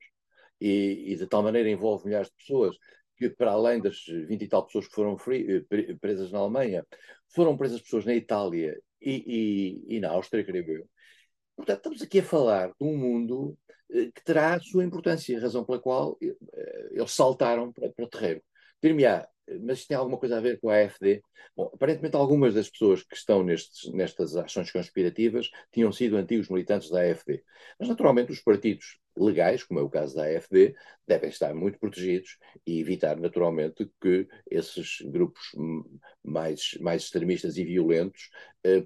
e, 0.59 1.13
e, 1.13 1.15
de 1.15 1.27
tal 1.27 1.43
maneira 1.43 1.69
envolve 1.69 2.05
milhares 2.05 2.29
de 2.29 2.35
pessoas 2.35 2.77
que, 3.17 3.29
para 3.29 3.51
além 3.51 3.81
das 3.81 4.05
20 4.05 4.43
e 4.43 4.47
tal 4.47 4.65
pessoas 4.65 4.87
que 4.87 4.93
foram 4.93 5.17
free, 5.17 5.65
eh, 5.71 5.95
presas 5.99 6.31
na 6.31 6.39
Alemanha, 6.39 6.85
foram 7.29 7.57
presas 7.57 7.81
pessoas 7.81 8.05
na 8.05 8.13
Itália 8.13 8.79
e, 9.01 9.81
e, 9.89 9.97
e 9.97 9.99
na 9.99 10.09
Áustria, 10.09 10.43
creio 10.43 10.69
eu. 10.71 10.89
Portanto, 11.55 11.77
estamos 11.77 12.01
aqui 12.01 12.19
a 12.19 12.23
falar 12.23 12.67
de 12.67 12.75
um 12.81 12.97
mundo 12.97 13.57
eh, 13.91 14.11
que 14.13 14.23
terá 14.23 14.55
a 14.55 14.59
sua 14.59 14.83
importância, 14.83 15.39
razão 15.39 15.63
pela 15.65 15.79
qual 15.79 16.17
eh, 16.21 16.35
eles 16.91 17.11
saltaram 17.11 17.71
para, 17.71 17.89
para 17.91 18.05
o 18.05 18.09
terreno. 18.09 18.41
Dir-me-á, 18.81 19.27
mas 19.61 19.79
isto 19.79 19.87
tem 19.87 19.97
alguma 19.97 20.17
coisa 20.17 20.37
a 20.37 20.41
ver 20.41 20.59
com 20.59 20.69
a 20.69 20.75
AFD? 20.75 21.21
Bom, 21.55 21.71
aparentemente 21.73 22.15
algumas 22.15 22.53
das 22.53 22.69
pessoas 22.69 23.03
que 23.03 23.15
estão 23.15 23.43
nestes, 23.43 23.91
nestas 23.93 24.35
ações 24.35 24.71
conspirativas 24.71 25.49
tinham 25.71 25.91
sido 25.91 26.17
antigos 26.17 26.49
militantes 26.49 26.89
da 26.89 27.01
AFD. 27.01 27.43
Mas, 27.79 27.89
naturalmente, 27.89 28.31
os 28.31 28.41
partidos 28.41 28.99
legais, 29.17 29.63
como 29.63 29.79
é 29.79 29.83
o 29.83 29.89
caso 29.89 30.15
da 30.15 30.23
AFD, 30.23 30.75
devem 31.07 31.29
estar 31.29 31.53
muito 31.53 31.79
protegidos 31.79 32.37
e 32.65 32.79
evitar 32.79 33.17
naturalmente 33.17 33.89
que 34.01 34.27
esses 34.49 34.97
grupos 35.05 35.43
mais, 36.23 36.77
mais 36.81 37.03
extremistas 37.03 37.57
e 37.57 37.63
violentos 37.63 38.29
eh, 38.63 38.85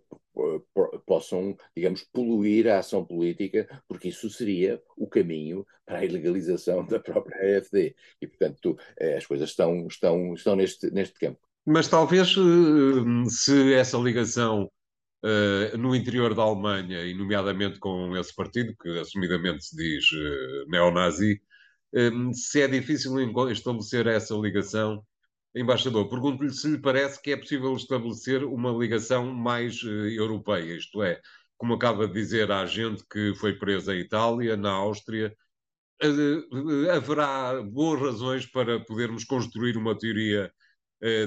possam, 1.06 1.58
digamos, 1.76 2.04
poluir 2.14 2.68
a 2.68 2.80
ação 2.80 3.04
política, 3.04 3.68
porque 3.88 4.10
isso 4.10 4.30
seria 4.30 4.82
o 4.96 5.08
caminho 5.08 5.66
para 5.86 6.00
a 6.00 6.06
ilegalização 6.06 6.86
da 6.88 7.00
própria 7.00 7.58
AFD. 7.58 7.96
E, 8.22 8.28
portanto, 8.28 8.78
eh, 9.00 9.18
as 9.18 9.26
coisas 9.26 9.50
estão, 9.50 9.88
estão, 9.88 10.34
estão 10.34 10.56
neste, 10.56 10.92
neste 10.92 11.20
campo. 11.20 11.40
Mas 11.66 11.88
talvez 11.88 12.36
eh, 12.38 13.30
se 13.30 13.74
essa 13.74 13.98
ligação 13.98 14.72
uh, 15.24 15.78
no 15.78 15.96
interior 15.96 16.34
da 16.34 16.44
Alemanha, 16.44 17.04
e 17.06 17.14
nomeadamente 17.14 17.80
com 17.80 18.16
esse 18.18 18.36
partido, 18.36 18.76
que 18.82 19.00
assumidamente 19.00 19.66
se 19.66 19.76
diz 19.76 20.12
uh, 20.12 20.70
neonazi, 20.70 21.42
um, 21.94 22.34
se 22.34 22.62
é 22.62 22.68
difícil 22.68 23.14
estabelecer 23.52 24.08
essa 24.08 24.36
ligação. 24.36 25.04
Embaixador, 25.54 26.10
pergunto-lhe 26.10 26.52
se 26.52 26.70
lhe 26.70 26.80
parece 26.80 27.22
que 27.22 27.32
é 27.32 27.38
possível 27.38 27.76
estabelecer 27.76 28.44
uma 28.44 28.72
ligação 28.72 29.34
mais 29.34 29.84
uh, 29.84 29.90
europeia, 29.90 30.76
isto 30.78 31.04
é, 31.04 31.20
como 31.58 31.74
acaba 31.74 32.08
de 32.08 32.14
dizer 32.14 32.52
a 32.52 32.66
gente 32.66 33.04
que 33.12 33.34
foi 33.36 33.54
presa 33.54 33.94
em 33.94 34.00
Itália, 34.00 34.58
na 34.58 34.72
Áustria, 34.72 35.36
haverá 36.92 37.62
boas 37.62 38.02
razões 38.02 38.46
para 38.46 38.80
podermos 38.80 39.24
construir 39.24 39.78
uma 39.78 39.98
teoria 39.98 40.46
eh, 40.46 40.52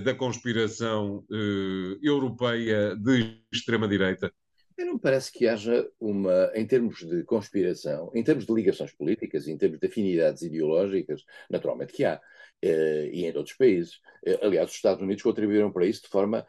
da 0.04 0.14
conspiração 0.14 1.24
eh, 1.30 1.98
europeia 2.02 2.94
de 2.96 3.40
extrema-direita? 3.52 4.32
Não 4.78 4.94
me 4.94 5.00
parece 5.00 5.32
que 5.32 5.46
haja 5.46 5.88
uma, 6.00 6.50
em 6.54 6.66
termos 6.66 6.98
de 6.98 7.24
conspiração, 7.24 8.10
em 8.14 8.22
termos 8.22 8.46
de 8.46 8.52
ligações 8.52 8.92
políticas, 8.92 9.48
em 9.48 9.56
termos 9.56 9.78
de 9.78 9.86
afinidades 9.86 10.42
ideológicas, 10.42 11.24
naturalmente 11.50 11.92
que 11.92 12.04
há, 12.04 12.20
eh, 12.62 13.10
e 13.12 13.24
em 13.24 13.36
outros 13.36 13.56
países. 13.56 14.00
aliás, 14.42 14.70
os 14.70 14.76
Estados 14.76 15.02
Unidos 15.02 15.22
contribuíram 15.22 15.72
para 15.72 15.86
isso 15.86 16.02
de 16.02 16.08
forma 16.08 16.46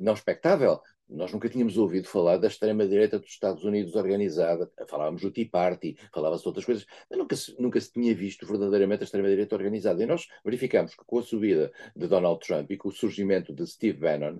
não 0.00 0.14
expectável. 0.14 0.80
Nós 1.14 1.32
nunca 1.32 1.48
tínhamos 1.48 1.78
ouvido 1.78 2.08
falar 2.08 2.36
da 2.36 2.48
extrema-direita 2.48 3.18
dos 3.18 3.30
Estados 3.30 3.64
Unidos 3.64 3.94
organizada. 3.94 4.70
Falávamos 4.86 5.22
do 5.22 5.30
Tea 5.30 5.48
Party, 5.50 5.96
falava-se 6.12 6.42
de 6.42 6.48
outras 6.48 6.64
coisas, 6.64 6.86
mas 7.08 7.18
nunca 7.18 7.36
se, 7.36 7.60
nunca 7.60 7.80
se 7.80 7.92
tinha 7.92 8.14
visto 8.14 8.46
verdadeiramente 8.46 9.02
a 9.02 9.04
extrema-direita 9.04 9.54
organizada. 9.54 10.02
E 10.02 10.06
nós 10.06 10.28
verificamos 10.44 10.94
que 10.94 11.04
com 11.04 11.18
a 11.18 11.22
subida 11.22 11.72
de 11.94 12.06
Donald 12.06 12.44
Trump 12.44 12.70
e 12.70 12.76
com 12.76 12.88
o 12.88 12.92
surgimento 12.92 13.52
de 13.52 13.66
Steve 13.66 13.98
Bannon, 13.98 14.38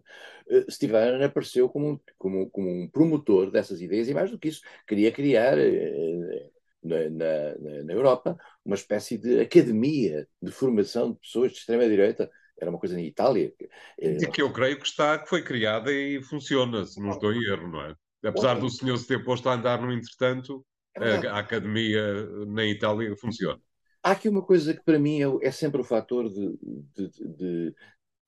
uh, 0.49 0.71
Steve 0.71 0.93
Bannon 0.93 1.25
apareceu 1.25 1.69
como 1.69 1.93
um, 1.93 2.01
como, 2.19 2.51
como 2.51 2.69
um 2.69 2.89
promotor 2.89 3.51
dessas 3.51 3.81
ideias 3.81 4.09
e, 4.09 4.15
mais 4.15 4.31
do 4.31 4.39
que 4.39 4.49
isso, 4.49 4.63
queria 4.87 5.13
criar. 5.13 5.57
Uh, 5.59 6.55
na, 6.85 7.09
na, 7.09 7.83
na, 7.85 7.93
Europa, 7.95 8.37
uma 8.63 8.75
espécie 8.75 9.17
de 9.17 9.41
academia 9.41 10.29
de 10.43 10.53
formação 10.53 11.13
de 11.13 11.19
pessoas 11.19 11.53
de 11.53 11.59
extrema-direita 11.59 12.31
era 12.59 12.71
uma 12.71 12.79
coisa 12.79 12.99
em 12.99 13.07
Itália. 13.07 13.53
E 13.99 14.27
que 14.27 14.43
eu 14.43 14.53
creio 14.53 14.79
que 14.79 14.87
está, 14.87 15.19
que 15.19 15.29
foi 15.29 15.43
criada 15.43 15.93
e 15.93 16.23
funciona, 16.23 16.85
se 16.85 17.01
não 17.01 17.11
estou 17.11 17.33
em 17.33 17.43
erro, 17.45 17.69
não 17.69 17.83
é? 17.83 17.95
Apesar 18.25 18.55
do 18.55 18.71
senhor 18.71 18.97
se 18.97 19.07
ter 19.07 19.25
posto 19.25 19.49
a 19.49 19.55
andar 19.55 19.83
no 19.83 19.93
entretanto, 19.93 20.65
é 20.97 21.27
a, 21.29 21.35
a 21.35 21.39
academia 21.41 22.27
na 22.47 22.65
Itália 22.65 23.15
funciona. 23.17 23.61
Há 24.03 24.13
aqui 24.13 24.29
uma 24.29 24.43
coisa 24.43 24.75
que 24.75 24.83
para 24.83 24.99
mim 24.99 25.23
é, 25.23 25.49
é 25.49 25.51
sempre 25.51 25.81
o 25.81 25.85
fator 25.85 26.29
de, 26.31 26.59
de, 26.95 27.09
de, 27.09 27.75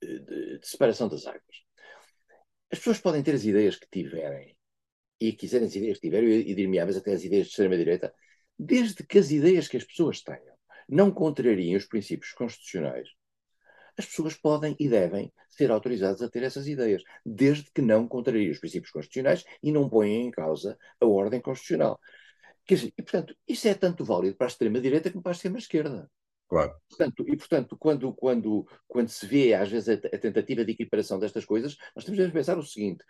de, 0.03 0.61
separação 0.63 1.09
das 1.09 1.27
águas. 1.27 1.43
As 2.71 2.79
pessoas 2.79 2.99
podem 2.99 3.23
ter 3.23 3.35
as 3.35 3.45
ideias 3.45 3.77
que 3.77 3.87
tiverem 3.91 4.57
e 5.21 5.33
quiserem 5.33 5.67
as 5.67 5.75
ideias 5.75 5.99
que 5.99 6.09
tiverem 6.09 6.31
e 6.31 6.55
dir-me, 6.55 6.79
ah, 6.79 6.85
até 6.85 7.13
as 7.13 7.25
ideias 7.25 7.47
de 7.47 7.51
extrema-direita, 7.51 8.13
desde 8.59 9.05
que 9.05 9.19
as 9.19 9.31
ideias 9.31 9.69
que 9.69 9.77
as 9.77 9.85
pessoas 9.85 10.23
tenham 10.23 10.57
não 10.89 11.11
contrariem 11.11 11.77
os 11.77 11.87
princípios 11.87 12.33
constitucionais, 12.33 13.09
as 13.99 14.07
pessoas 14.07 14.35
podem 14.35 14.77
e 14.79 14.89
devem 14.89 15.33
ser 15.49 15.71
autorizadas 15.71 16.23
a 16.23 16.29
ter 16.29 16.43
essas 16.43 16.69
ideias, 16.69 17.03
desde 17.25 17.71
que 17.71 17.81
não 17.81 18.07
contrariem 18.07 18.51
os 18.51 18.59
princípios 18.59 18.91
constitucionais 18.91 19.45
e 19.63 19.73
não 19.73 19.89
ponham 19.89 20.23
em 20.23 20.31
causa 20.31 20.79
a 21.01 21.07
ordem 21.07 21.41
constitucional. 21.41 21.99
Quer 22.67 22.75
dizer, 22.75 22.93
e, 22.99 23.03
portanto, 23.03 23.35
isso 23.47 23.69
é 23.69 23.75
tanto 23.75 24.05
válido 24.05 24.37
para 24.37 24.47
a 24.47 24.49
extrema-direita 24.49 25.11
como 25.11 25.23
para 25.23 25.33
a 25.33 25.35
extrema-esquerda. 25.35 26.11
Claro. 26.49 26.75
Portanto, 26.89 27.25
e, 27.27 27.37
portanto, 27.37 27.77
quando, 27.79 28.13
quando, 28.15 28.67
quando 28.87 29.09
se 29.09 29.27
vê, 29.27 29.55
às 29.55 29.71
vezes, 29.71 29.89
a, 29.89 29.93
a 29.95 30.19
tentativa 30.19 30.65
de 30.65 30.73
equiparação 30.73 31.19
destas 31.19 31.45
coisas, 31.45 31.77
nós 31.95 32.05
temos 32.05 32.25
de 32.25 32.33
pensar 32.33 32.59
o 32.59 32.63
seguinte: 32.63 33.05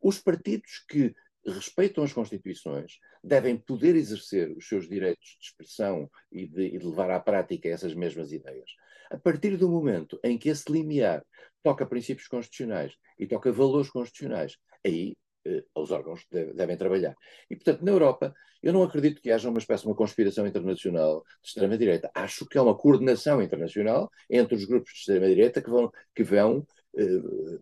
os 0.00 0.18
partidos 0.18 0.84
que 0.88 1.14
respeitam 1.46 2.04
as 2.04 2.12
Constituições 2.12 2.98
devem 3.22 3.56
poder 3.56 3.96
exercer 3.96 4.56
os 4.56 4.68
seus 4.68 4.88
direitos 4.88 5.36
de 5.40 5.46
expressão 5.46 6.10
e 6.30 6.46
de, 6.46 6.66
e 6.66 6.78
de 6.78 6.86
levar 6.86 7.10
à 7.10 7.20
prática 7.20 7.68
essas 7.68 7.94
mesmas 7.94 8.32
ideias. 8.32 8.70
A 9.12 9.18
partir 9.18 9.58
do 9.58 9.68
momento 9.68 10.18
em 10.24 10.38
que 10.38 10.48
esse 10.48 10.72
limiar 10.72 11.22
toca 11.62 11.86
princípios 11.86 12.26
constitucionais 12.26 12.94
e 13.18 13.26
toca 13.26 13.52
valores 13.52 13.90
constitucionais, 13.90 14.56
aí 14.84 15.14
eh, 15.44 15.62
os 15.76 15.90
órgãos 15.90 16.26
devem 16.30 16.78
trabalhar. 16.78 17.14
E, 17.50 17.54
portanto, 17.54 17.84
na 17.84 17.92
Europa, 17.92 18.34
eu 18.62 18.72
não 18.72 18.82
acredito 18.82 19.20
que 19.20 19.30
haja 19.30 19.50
uma 19.50 19.58
espécie 19.58 19.82
de 19.82 19.88
uma 19.90 19.94
conspiração 19.94 20.46
internacional 20.46 21.22
de 21.42 21.48
extrema-direita. 21.48 22.10
Acho 22.14 22.46
que 22.46 22.56
é 22.56 22.62
uma 22.62 22.74
coordenação 22.74 23.42
internacional 23.42 24.10
entre 24.30 24.54
os 24.54 24.64
grupos 24.64 24.92
de 24.94 24.98
extrema-direita 25.00 25.60
que 25.60 25.68
vão, 25.68 25.92
que 26.14 26.24
vão 26.24 26.66
eh, 26.96 27.60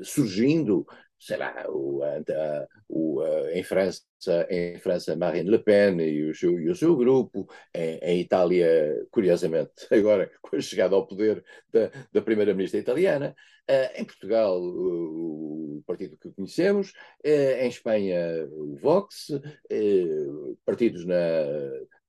surgindo 0.00 0.86
sei 1.24 1.38
lá, 1.38 1.64
o, 1.68 2.02
a, 2.02 2.68
o, 2.86 3.20
a, 3.22 3.52
em, 3.52 3.62
França, 3.62 4.02
em 4.50 4.78
França, 4.78 5.16
Marine 5.16 5.48
Le 5.50 5.58
Pen 5.58 5.98
e 6.00 6.30
o 6.30 6.34
seu, 6.34 6.60
e 6.60 6.68
o 6.68 6.74
seu 6.74 6.94
grupo, 6.94 7.48
em, 7.74 7.98
em, 8.02 8.20
Itália, 8.20 9.06
curiosamente, 9.10 9.72
agora 9.90 10.30
com 10.42 10.56
a 10.56 10.60
chegada 10.60 10.94
ao 10.94 11.06
poder 11.06 11.42
da, 11.72 11.90
da 12.12 12.20
primeira-ministra 12.20 12.78
italiana, 12.78 13.34
uh, 13.70 14.00
em 14.00 14.04
Portugal, 14.04 14.60
o, 14.60 15.82
partido 15.86 16.18
que 16.18 16.30
conhecemos, 16.30 16.90
uh, 17.24 17.60
em 17.60 17.68
Espanha, 17.68 18.46
o 18.50 18.76
Vox, 18.76 19.30
uh, 19.30 20.58
partidos 20.64 21.06
na 21.06 21.16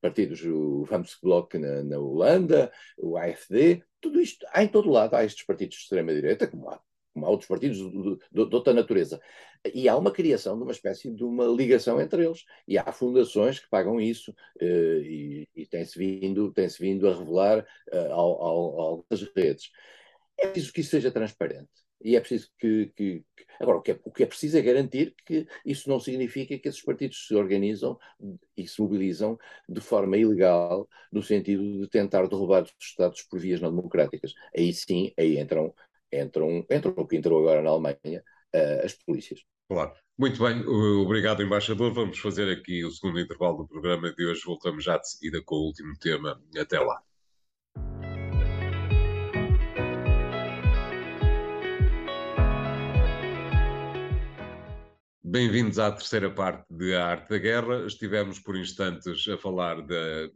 partidos, 0.01 0.45
o 0.45 0.84
Vamos 0.84 1.17
Bloc 1.19 1.56
na, 1.56 1.84
na 1.84 1.97
Holanda, 1.97 2.71
o 2.95 3.17
AFD, 3.17 3.84
tudo 3.99 4.21
isto, 4.21 4.45
há 4.51 4.63
em 4.63 4.67
todo 4.67 4.91
lado, 4.91 5.15
há 5.15 5.23
estes 5.23 5.43
partidos 5.45 5.78
de 5.78 5.82
extrema-direita, 5.84 6.45
como 6.47 6.69
há 6.69 6.80
como 7.15 7.25
há 7.25 7.30
outros 7.30 7.47
partidos 7.47 7.78
de, 7.78 7.89
de, 7.89 8.49
de, 8.49 8.56
outra 8.56 8.73
natureza. 8.73 9.21
E 9.73 9.88
há 9.88 9.95
uma 9.95 10.12
criação 10.12 10.58
de 10.58 10.63
uma 10.63 10.73
espécie 10.73 11.10
de 11.10 11.23
uma 11.23 11.45
ligação 11.45 11.99
entre 12.01 12.25
eles. 12.25 12.43
E 12.67 12.78
há 12.78 12.91
fundações 12.91 13.58
que 13.58 13.69
pagam 13.69 13.99
isso 13.99 14.36
eh, 14.60 14.99
e, 15.01 15.49
e 15.56 15.65
tem-se 15.65 15.97
vindo, 15.97 16.51
tem 16.51 16.67
vindo 16.78 17.08
a 17.10 17.17
revelar 17.17 17.65
ao 18.12 19.06
das 19.10 19.23
redes. 19.36 19.71
É 20.38 20.47
preciso 20.47 20.73
que 20.73 20.82
isso 20.82 20.91
seja 20.91 21.10
transparente. 21.10 21.69
E 22.04 22.15
é 22.15 22.19
preciso 22.19 22.49
que. 22.60 22.91
que, 22.95 23.23
que... 23.36 23.45
Agora, 23.60 23.78
o 23.78 23.82
que, 23.82 23.91
é, 23.91 23.99
o 24.04 24.12
que 24.12 24.23
é 24.23 24.25
preciso 24.25 24.58
é 24.58 24.62
garantir 24.62 25.15
que 25.25 25.47
isso 25.65 25.89
não 25.89 25.99
significa 25.99 26.60
que 26.60 26.67
esses 26.67 26.82
partidos 26.82 27.25
se 27.25 27.34
organizam 27.34 27.97
e 28.58 28.67
se 28.67 28.82
mobilizam 28.82 29.39
de 29.67 29.80
forma 29.80 30.17
ilegal, 30.17 30.89
no 31.12 31.23
sentido 31.23 31.82
de 31.82 31.88
tentar 31.88 32.28
derrubar 32.28 32.63
os 32.63 32.73
Estados 32.80 33.21
por 33.23 33.39
vias 33.39 33.62
não 33.62 33.73
democráticas. 33.73 34.34
Aí 34.56 34.73
sim, 34.73 35.13
aí 35.17 35.39
entram 35.39 35.73
entram, 36.19 36.65
entram 36.69 36.93
o 36.97 37.08
que 37.08 37.17
entrou 37.17 37.39
agora 37.39 37.62
na 37.62 37.69
Alemanha, 37.69 38.23
uh, 38.56 38.86
as 38.86 38.93
polícias. 38.93 39.41
Claro. 39.67 39.93
Muito 40.17 40.41
bem, 40.41 40.65
obrigado, 40.65 41.43
embaixador. 41.43 41.93
Vamos 41.93 42.19
fazer 42.19 42.49
aqui 42.49 42.86
o 42.86 42.91
segundo 42.91 43.19
intervalo 43.19 43.58
do 43.58 43.67
programa 43.67 44.13
de 44.13 44.25
hoje. 44.25 44.41
Voltamos 44.45 44.84
já 44.84 44.97
de 44.97 45.10
seguida 45.10 45.41
com 45.43 45.56
o 45.56 45.65
último 45.65 45.93
tema. 45.99 46.41
Até 46.58 46.80
lá. 46.80 47.01
Bem-vindos 55.36 55.80
à 55.80 55.91
terceira 55.91 56.30
parte 56.30 56.65
de 56.69 56.95
A 56.95 57.08
Arte 57.08 57.28
da 57.28 57.38
Guerra. 57.38 57.86
Estivemos 57.86 58.39
por 58.39 58.56
instantes 58.56 59.28
a 59.28 59.38
falar 59.38 59.82
da 59.82 60.30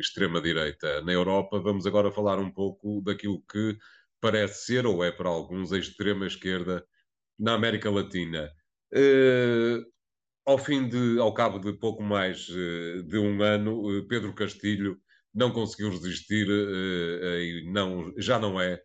extrema-direita 0.00 1.02
na 1.02 1.12
Europa. 1.12 1.60
Vamos 1.60 1.86
agora 1.86 2.10
falar 2.10 2.38
um 2.38 2.50
pouco 2.50 3.02
daquilo 3.02 3.42
que 3.42 3.76
parece 4.20 4.66
ser, 4.66 4.86
ou 4.86 5.04
é 5.04 5.10
para 5.12 5.28
alguns, 5.28 5.72
a 5.72 5.78
extrema-esquerda 5.78 6.84
na 7.38 7.54
América 7.54 7.90
Latina. 7.90 8.50
Uh, 8.92 9.84
ao 10.44 10.58
fim 10.58 10.88
de, 10.88 11.18
ao 11.18 11.34
cabo 11.34 11.58
de 11.58 11.72
pouco 11.72 12.02
mais 12.02 12.48
uh, 12.48 13.02
de 13.02 13.18
um 13.18 13.42
ano, 13.42 13.98
uh, 13.98 14.06
Pedro 14.06 14.34
Castilho 14.34 14.98
não 15.34 15.52
conseguiu 15.52 15.90
resistir 15.90 16.46
e 16.48 17.70
não, 17.70 18.10
já 18.16 18.38
não 18.38 18.58
é 18.58 18.80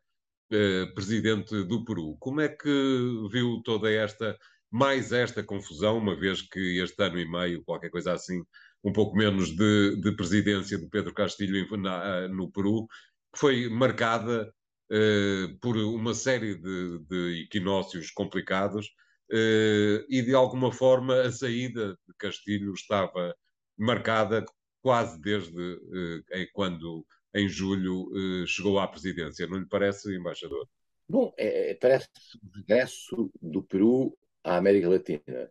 presidente 0.94 1.64
do 1.64 1.86
Peru. 1.86 2.18
Como 2.20 2.42
é 2.42 2.50
que 2.50 3.30
viu 3.32 3.62
toda 3.64 3.90
esta, 3.90 4.38
mais 4.70 5.14
esta 5.14 5.42
confusão, 5.42 5.98
uma 5.98 6.14
vez 6.14 6.42
que 6.42 6.82
este 6.82 7.02
ano 7.02 7.18
e 7.18 7.26
meio, 7.26 7.64
qualquer 7.64 7.90
coisa 7.90 8.12
assim, 8.12 8.44
um 8.84 8.92
pouco 8.92 9.16
menos 9.16 9.56
de, 9.56 9.96
de 10.02 10.12
presidência 10.14 10.78
de 10.78 10.90
Pedro 10.90 11.14
Castilho 11.14 11.66
na, 11.78 12.28
no 12.28 12.52
Peru, 12.52 12.86
foi 13.34 13.70
marcada 13.70 14.54
uh, 14.92 15.58
por 15.60 15.78
uma 15.78 16.14
série 16.14 16.56
de, 16.56 17.00
de 17.00 17.44
equinócios 17.46 18.12
complicados 18.12 18.88
uh, 19.32 20.06
e, 20.10 20.22
de 20.22 20.36
alguma 20.36 20.72
forma, 20.72 21.22
a 21.22 21.32
saída 21.32 21.98
de 22.08 22.14
Castilho 22.18 22.74
estava 22.74 23.36
marcada 23.78 24.46
quase 24.82 25.20
desde 25.20 25.58
uh, 25.58 26.24
quando, 26.54 27.06
em 27.34 27.48
julho, 27.48 28.12
chegou 28.46 28.78
à 28.80 28.88
presidência. 28.88 29.48
Não 29.48 29.60
lhe 29.60 29.68
parece, 29.68 30.14
embaixador? 30.14 30.68
Bom, 31.08 31.34
é, 31.38 31.72
é 31.72 31.74
parece 31.76 32.08
o 32.44 32.58
regresso 32.58 33.32
do 33.42 33.64
Peru 33.64 34.18
à 34.44 34.58
América 34.58 34.90
Latina. 34.90 35.50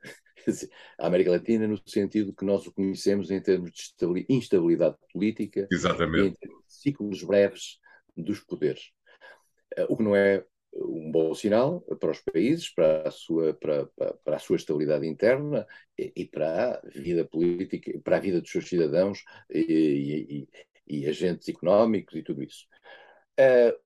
a 0.98 1.06
América 1.06 1.30
Latina 1.30 1.66
no 1.66 1.78
sentido 1.86 2.34
que 2.34 2.44
nós 2.44 2.66
o 2.66 2.72
conhecemos 2.72 3.30
em 3.30 3.40
termos 3.40 3.70
de 3.70 4.26
instabilidade 4.28 4.96
política 5.12 5.68
Exatamente. 5.70 6.24
e 6.24 6.28
em 6.28 6.32
termos 6.32 6.64
de 6.66 6.74
ciclos 6.74 7.22
breves 7.22 7.78
dos 8.16 8.40
poderes. 8.40 8.90
Eh, 9.76 9.86
o 9.88 9.96
que 9.96 10.02
não 10.02 10.16
é 10.16 10.44
um 10.72 11.10
bom 11.10 11.34
sinal 11.34 11.80
para 11.98 12.10
os 12.10 12.20
países, 12.20 12.70
para 12.72 13.08
a 13.08 13.10
sua, 13.10 13.54
para, 13.54 13.86
para, 13.86 14.14
para 14.14 14.36
a 14.36 14.38
sua 14.38 14.56
estabilidade 14.56 15.06
interna 15.06 15.66
e, 15.98 16.12
e, 16.16 16.26
para 16.26 16.74
a 16.74 16.80
vida 16.88 17.24
política, 17.24 17.98
para 18.04 18.16
a 18.16 18.20
vida 18.20 18.40
dos 18.40 18.50
seus 18.50 18.68
cidadãos 18.68 19.24
e, 19.50 20.46
e, 20.86 21.00
e 21.02 21.08
agentes 21.08 21.48
económicos 21.48 22.14
e 22.16 22.22
tudo 22.22 22.42
isso. 22.42 22.66
Uh, 23.38 23.76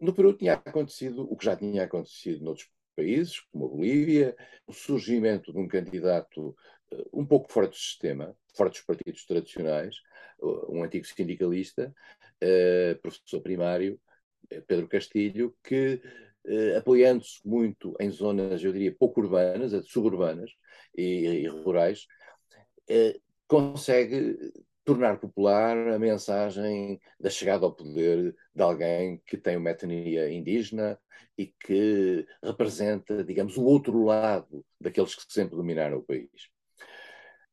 no 0.00 0.14
Peru 0.14 0.34
tinha 0.34 0.54
acontecido 0.54 1.22
o 1.30 1.36
que 1.36 1.46
já 1.46 1.56
tinha 1.56 1.84
acontecido 1.84 2.44
noutros 2.44 2.68
países, 2.96 3.40
como 3.52 3.66
a 3.66 3.68
Bolívia, 3.68 4.36
o 4.66 4.72
surgimento 4.72 5.52
de 5.52 5.58
um 5.58 5.68
candidato 5.68 6.48
uh, 6.92 7.20
um 7.20 7.24
pouco 7.24 7.50
fora 7.50 7.68
do 7.68 7.76
sistema, 7.76 8.36
fora 8.54 8.70
dos 8.70 8.80
partidos 8.80 9.24
tradicionais, 9.24 9.96
uh, 10.40 10.76
um 10.76 10.82
antigo 10.82 11.06
sindicalista, 11.06 11.94
professor 13.00 13.40
primário, 13.40 13.98
Pedro 14.66 14.88
Castilho, 14.88 15.54
que, 15.62 16.00
eh, 16.46 16.76
apoiando-se 16.76 17.40
muito 17.46 17.94
em 18.00 18.10
zonas, 18.10 18.62
eu 18.62 18.72
diria, 18.72 18.94
pouco 18.94 19.20
urbanas, 19.20 19.72
suburbanas 19.86 20.50
e, 20.96 21.02
e 21.42 21.46
rurais, 21.48 22.06
eh, 22.88 23.18
consegue 23.46 24.36
tornar 24.84 25.18
popular 25.18 25.76
a 25.88 25.98
mensagem 25.98 27.00
da 27.18 27.30
chegada 27.30 27.64
ao 27.64 27.74
poder 27.74 28.34
de 28.54 28.62
alguém 28.62 29.20
que 29.26 29.36
tem 29.36 29.56
uma 29.56 29.70
etnia 29.70 30.30
indígena 30.30 30.98
e 31.36 31.46
que 31.46 32.26
representa, 32.42 33.24
digamos, 33.24 33.56
o 33.56 33.64
outro 33.64 34.04
lado 34.04 34.64
daqueles 34.80 35.14
que 35.14 35.32
sempre 35.32 35.56
dominaram 35.56 35.98
o 35.98 36.02
país. 36.02 36.28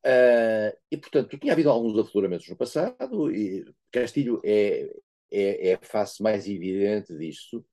Uh, 0.05 0.75
e, 0.89 0.97
portanto, 0.97 1.37
tinha 1.37 1.53
havido 1.53 1.69
alguns 1.69 1.97
afloramentos 1.97 2.49
no 2.49 2.57
passado, 2.57 3.31
e 3.31 3.63
Castilho 3.91 4.41
é, 4.43 4.89
é, 5.31 5.69
é 5.69 5.73
a 5.75 5.79
face 5.81 6.21
mais 6.21 6.47
evidente 6.47 7.15
disso. 7.17 7.65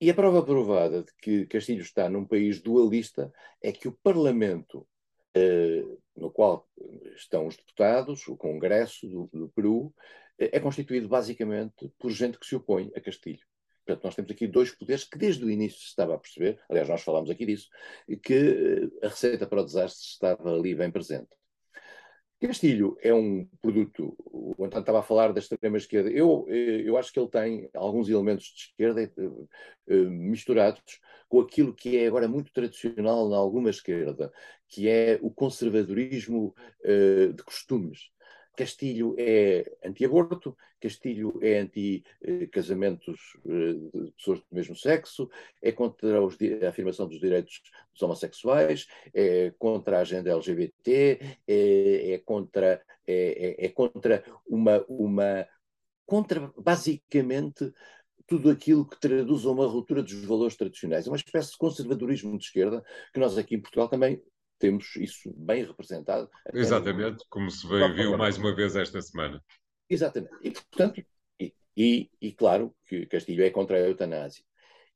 E 0.00 0.10
a 0.10 0.14
prova 0.14 0.44
provada 0.44 1.02
de 1.02 1.12
que 1.20 1.46
Castilho 1.46 1.82
está 1.82 2.08
num 2.08 2.24
país 2.24 2.60
dualista 2.60 3.32
é 3.62 3.72
que 3.72 3.88
o 3.88 3.98
Parlamento, 4.02 4.86
uh, 5.36 6.02
no 6.16 6.30
qual 6.30 6.68
estão 7.16 7.46
os 7.46 7.56
deputados, 7.56 8.26
o 8.28 8.36
Congresso 8.36 9.08
do, 9.08 9.28
do 9.32 9.48
Peru, 9.48 9.92
é 10.38 10.60
constituído 10.60 11.08
basicamente 11.08 11.92
por 11.98 12.10
gente 12.12 12.38
que 12.38 12.46
se 12.46 12.54
opõe 12.54 12.92
a 12.94 13.00
Castilho. 13.00 13.44
Portanto, 13.84 14.04
nós 14.04 14.14
temos 14.14 14.30
aqui 14.30 14.46
dois 14.46 14.70
poderes 14.70 15.04
que 15.04 15.16
desde 15.16 15.44
o 15.44 15.50
início 15.50 15.80
se 15.80 15.86
estava 15.86 16.14
a 16.14 16.18
perceber, 16.18 16.60
aliás, 16.68 16.88
nós 16.88 17.02
falámos 17.02 17.30
aqui 17.30 17.46
disso, 17.46 17.68
que 18.22 18.34
eh, 18.34 19.06
a 19.06 19.08
receita 19.08 19.46
para 19.46 19.62
o 19.62 19.64
desastre 19.64 20.06
estava 20.06 20.54
ali 20.54 20.74
bem 20.74 20.90
presente. 20.90 21.30
Castilho 22.40 22.96
é 23.02 23.12
um 23.12 23.46
produto, 23.60 24.16
o 24.24 24.64
António 24.64 24.80
estava 24.80 25.00
a 25.00 25.02
falar 25.02 25.32
da 25.32 25.40
extrema-esquerda, 25.40 26.08
eu, 26.10 26.46
eh, 26.48 26.82
eu 26.84 26.96
acho 26.96 27.12
que 27.12 27.18
ele 27.18 27.28
tem 27.28 27.68
alguns 27.74 28.08
elementos 28.08 28.44
de 28.46 28.60
esquerda 28.62 29.02
eh, 29.02 29.94
misturados 29.94 31.00
com 31.28 31.40
aquilo 31.40 31.74
que 31.74 31.98
é 31.98 32.06
agora 32.06 32.28
muito 32.28 32.52
tradicional 32.52 33.28
na 33.28 33.36
alguma 33.36 33.70
esquerda, 33.70 34.32
que 34.68 34.88
é 34.88 35.18
o 35.20 35.30
conservadorismo 35.30 36.54
de 37.34 37.42
costumes. 37.42 38.10
Castilho 38.58 39.14
é 39.16 39.76
anti-aborto, 39.84 40.56
Castilho 40.80 41.38
é 41.40 41.60
anti-casamentos 41.60 43.38
eh, 43.46 43.74
de 44.04 44.10
pessoas 44.16 44.40
do 44.40 44.46
mesmo 44.50 44.74
sexo, 44.74 45.30
é 45.62 45.70
contra 45.70 46.20
os, 46.20 46.36
a 46.64 46.68
afirmação 46.68 47.06
dos 47.06 47.20
direitos 47.20 47.62
dos 47.92 48.02
homossexuais, 48.02 48.88
é 49.14 49.52
contra 49.56 49.98
a 49.98 50.00
agenda 50.00 50.32
LGBT, 50.32 51.38
é, 51.46 52.12
é 52.14 52.18
contra, 52.18 52.82
é, 53.06 53.56
é, 53.60 53.66
é 53.66 53.68
contra 53.68 54.24
uma, 54.44 54.84
uma 54.88 55.46
contra 56.04 56.52
basicamente 56.56 57.72
tudo 58.26 58.50
aquilo 58.50 58.84
que 58.84 58.98
traduz 58.98 59.44
uma 59.44 59.68
ruptura 59.68 60.02
dos 60.02 60.24
valores 60.24 60.56
tradicionais. 60.56 61.06
É 61.06 61.10
uma 61.10 61.16
espécie 61.16 61.52
de 61.52 61.58
conservadorismo 61.58 62.36
de 62.36 62.44
esquerda 62.44 62.84
que 63.14 63.20
nós 63.20 63.38
aqui 63.38 63.54
em 63.54 63.60
Portugal 63.60 63.88
também 63.88 64.20
temos 64.58 64.96
isso 64.96 65.32
bem 65.36 65.64
representado. 65.64 66.28
Exatamente, 66.52 67.24
como 67.28 67.50
se 67.50 67.66
viu 67.66 68.16
mais 68.16 68.36
uma 68.36 68.54
vez 68.54 68.76
esta 68.76 69.00
semana. 69.00 69.42
Exatamente. 69.88 70.34
E, 70.42 70.50
portanto, 70.50 71.02
e, 71.40 71.54
e, 71.76 72.10
e, 72.20 72.32
claro 72.32 72.74
que 72.86 73.06
Castilho 73.06 73.44
é 73.44 73.50
contra 73.50 73.76
a 73.76 73.80
eutanásia. 73.80 74.44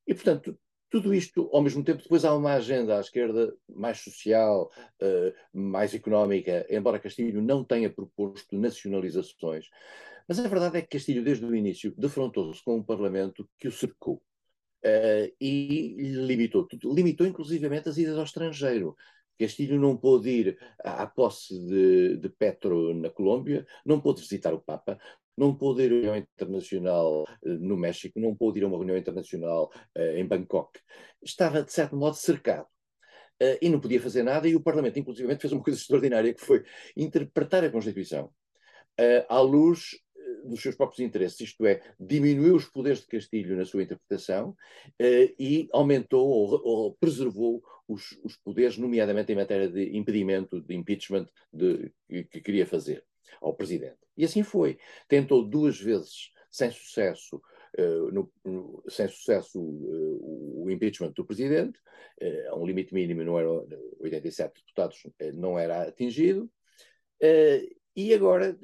E, 0.06 0.14
portanto, 0.14 0.58
tudo 0.90 1.14
isto, 1.14 1.48
ao 1.52 1.62
mesmo 1.62 1.82
tempo, 1.82 2.02
depois 2.02 2.22
há 2.22 2.34
uma 2.36 2.52
agenda 2.52 2.98
à 2.98 3.00
esquerda 3.00 3.56
mais 3.66 3.98
social, 4.00 4.70
uh, 5.00 5.58
mais 5.58 5.94
económica, 5.94 6.66
embora 6.68 6.98
Castilho 6.98 7.40
não 7.40 7.64
tenha 7.64 7.88
proposto 7.88 8.58
nacionalizações. 8.58 9.70
Mas 10.28 10.38
a 10.38 10.46
verdade 10.46 10.76
é 10.76 10.82
que 10.82 10.88
Castilho, 10.88 11.24
desde 11.24 11.46
o 11.46 11.56
início, 11.56 11.94
defrontou-se 11.96 12.62
com 12.62 12.76
um 12.76 12.82
Parlamento 12.82 13.48
que 13.58 13.68
o 13.68 13.72
cercou. 13.72 14.22
Uh, 14.84 15.32
e 15.40 15.94
limitou 16.26 16.66
tudo, 16.66 16.92
limitou 16.92 17.26
inclusivamente 17.26 17.88
as 17.88 17.96
idas 17.96 18.18
ao 18.18 18.24
estrangeiro. 18.24 18.94
Castilho 19.38 19.80
não 19.80 19.96
pôde 19.96 20.30
ir 20.30 20.58
à, 20.84 21.06
posse 21.06 21.58
de, 21.58 22.16
de, 22.16 22.28
Petro 22.28 22.94
na 22.94 23.10
Colômbia, 23.10 23.66
não 23.84 24.00
pôde 24.00 24.20
visitar 24.20 24.52
o 24.54 24.60
Papa, 24.60 24.98
não 25.36 25.54
pôde 25.54 25.82
ir 25.82 25.90
a 25.90 25.94
uma 25.94 26.02
reunião 26.02 26.16
internacional 26.16 27.22
uh, 27.22 27.48
no 27.58 27.76
México, 27.76 28.20
não 28.20 28.34
pôde 28.34 28.60
ir 28.60 28.64
a 28.64 28.66
uma 28.68 28.76
reunião 28.76 28.96
internacional 28.96 29.70
uh, 29.96 30.16
em 30.16 30.26
Bangkok. 30.26 30.78
Estava, 31.22 31.62
de 31.62 31.72
certo 31.72 31.96
modo, 31.96 32.16
cercado. 32.16 32.66
Uh, 33.42 33.58
e 33.60 33.68
não 33.68 33.80
podia 33.80 34.00
fazer 34.00 34.22
nada, 34.22 34.48
e 34.48 34.54
o 34.54 34.62
Parlamento, 34.62 34.98
inclusive, 34.98 35.36
fez 35.38 35.52
uma 35.52 35.62
coisa 35.62 35.78
extraordinária, 35.80 36.34
que 36.34 36.44
foi 36.44 36.64
interpretar 36.96 37.64
a 37.64 37.70
Constituição 37.70 38.30
à 39.28 39.40
luz 39.40 40.01
dos 40.44 40.60
seus 40.60 40.74
próprios 40.74 41.00
interesses, 41.00 41.40
isto 41.40 41.64
é, 41.66 41.82
diminuiu 41.98 42.56
os 42.56 42.66
poderes 42.66 43.00
de 43.00 43.06
Castilho 43.06 43.56
na 43.56 43.64
sua 43.64 43.82
interpretação 43.82 44.56
e 45.38 45.68
aumentou 45.72 46.28
ou, 46.28 46.60
ou 46.64 46.94
preservou 46.94 47.62
os, 47.86 48.18
os, 48.22 48.36
poderes, 48.36 48.78
nomeadamente 48.78 49.32
em 49.32 49.36
matéria 49.36 49.68
de 49.68 49.96
impedimento, 49.96 50.60
de 50.60 50.74
impeachment 50.74 51.28
de, 51.52 51.92
que, 52.08 52.24
que 52.24 52.40
queria 52.40 52.66
fazer 52.66 53.04
ao 53.40 53.54
presidente. 53.54 53.98
E 54.16 54.24
assim 54.24 54.42
foi. 54.42 54.78
Tentou 55.08 55.44
duas 55.44 55.78
vezes, 55.80 56.30
sem 56.50 56.70
sucesso, 56.70 57.40
Uh, 57.78 58.12
no, 58.12 58.30
no, 58.44 58.84
sem 58.86 59.08
sucesso 59.08 59.58
uh, 59.58 60.62
o 60.62 60.70
impeachment 60.70 61.12
do 61.12 61.24
presidente, 61.24 61.78
uh, 62.20 62.50
a 62.50 62.54
um 62.54 62.66
limite 62.66 62.92
mínimo, 62.92 63.24
não 63.24 63.38
era 63.38 63.48
87 63.98 64.60
deputados, 64.60 65.02
não 65.32 65.58
era 65.58 65.88
atingido, 65.88 66.52
e 67.94 68.14
agora 68.14 68.58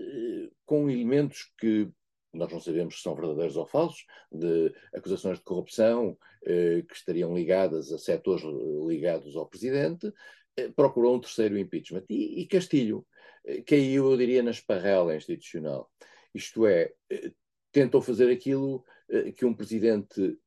com 0.65 0.91
elementos 0.91 1.53
que 1.59 1.91
nós 2.33 2.53
não 2.53 2.61
sabemos 2.61 2.97
se 2.97 3.03
são 3.03 3.15
verdadeiros 3.15 3.57
ou 3.57 3.67
falsos, 3.67 4.05
de 4.31 4.73
acusações 4.95 5.39
de 5.39 5.45
corrupção 5.45 6.17
eh, 6.45 6.83
que 6.87 6.95
estariam 6.95 7.35
ligadas 7.35 7.93
a 7.93 7.99
setores 7.99 8.45
ligados 8.87 9.35
ao 9.35 9.49
presidente, 9.49 10.13
eh, 10.57 10.69
procurou 10.69 11.17
um 11.17 11.21
terceiro 11.21 11.59
impeachment. 11.59 12.05
E, 12.09 12.47
Castilho 12.47 13.07
eh, 13.45 13.63
caiu, 13.63 14.11
eu 14.11 14.17
diria, 14.17 14.43
na 14.43 14.51
esparrela 14.51 15.17
institucional. 15.17 15.91
Isto 16.35 16.67
é, 16.67 16.93
eh, 17.11 17.33
tentou 17.73 18.03
fazer 18.03 18.31
aquilo 18.31 18.85
eh, 19.09 19.33
que 19.33 19.45
um 19.45 19.55
presidente, 19.55 20.39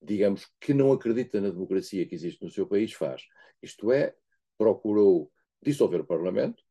digamos, 0.00 0.48
que 0.60 0.74
não 0.74 0.92
acredita 0.92 1.40
na 1.40 1.50
democracia 1.50 2.06
que 2.06 2.14
existe 2.14 2.42
no 2.44 2.50
seu 2.50 2.66
país 2.66 2.92
faz. 2.92 3.22
Isto 3.62 3.90
é, 3.90 4.14
procurou 4.58 5.32
dissolver 5.62 6.00
o 6.00 6.06
Parlamento, 6.06 6.61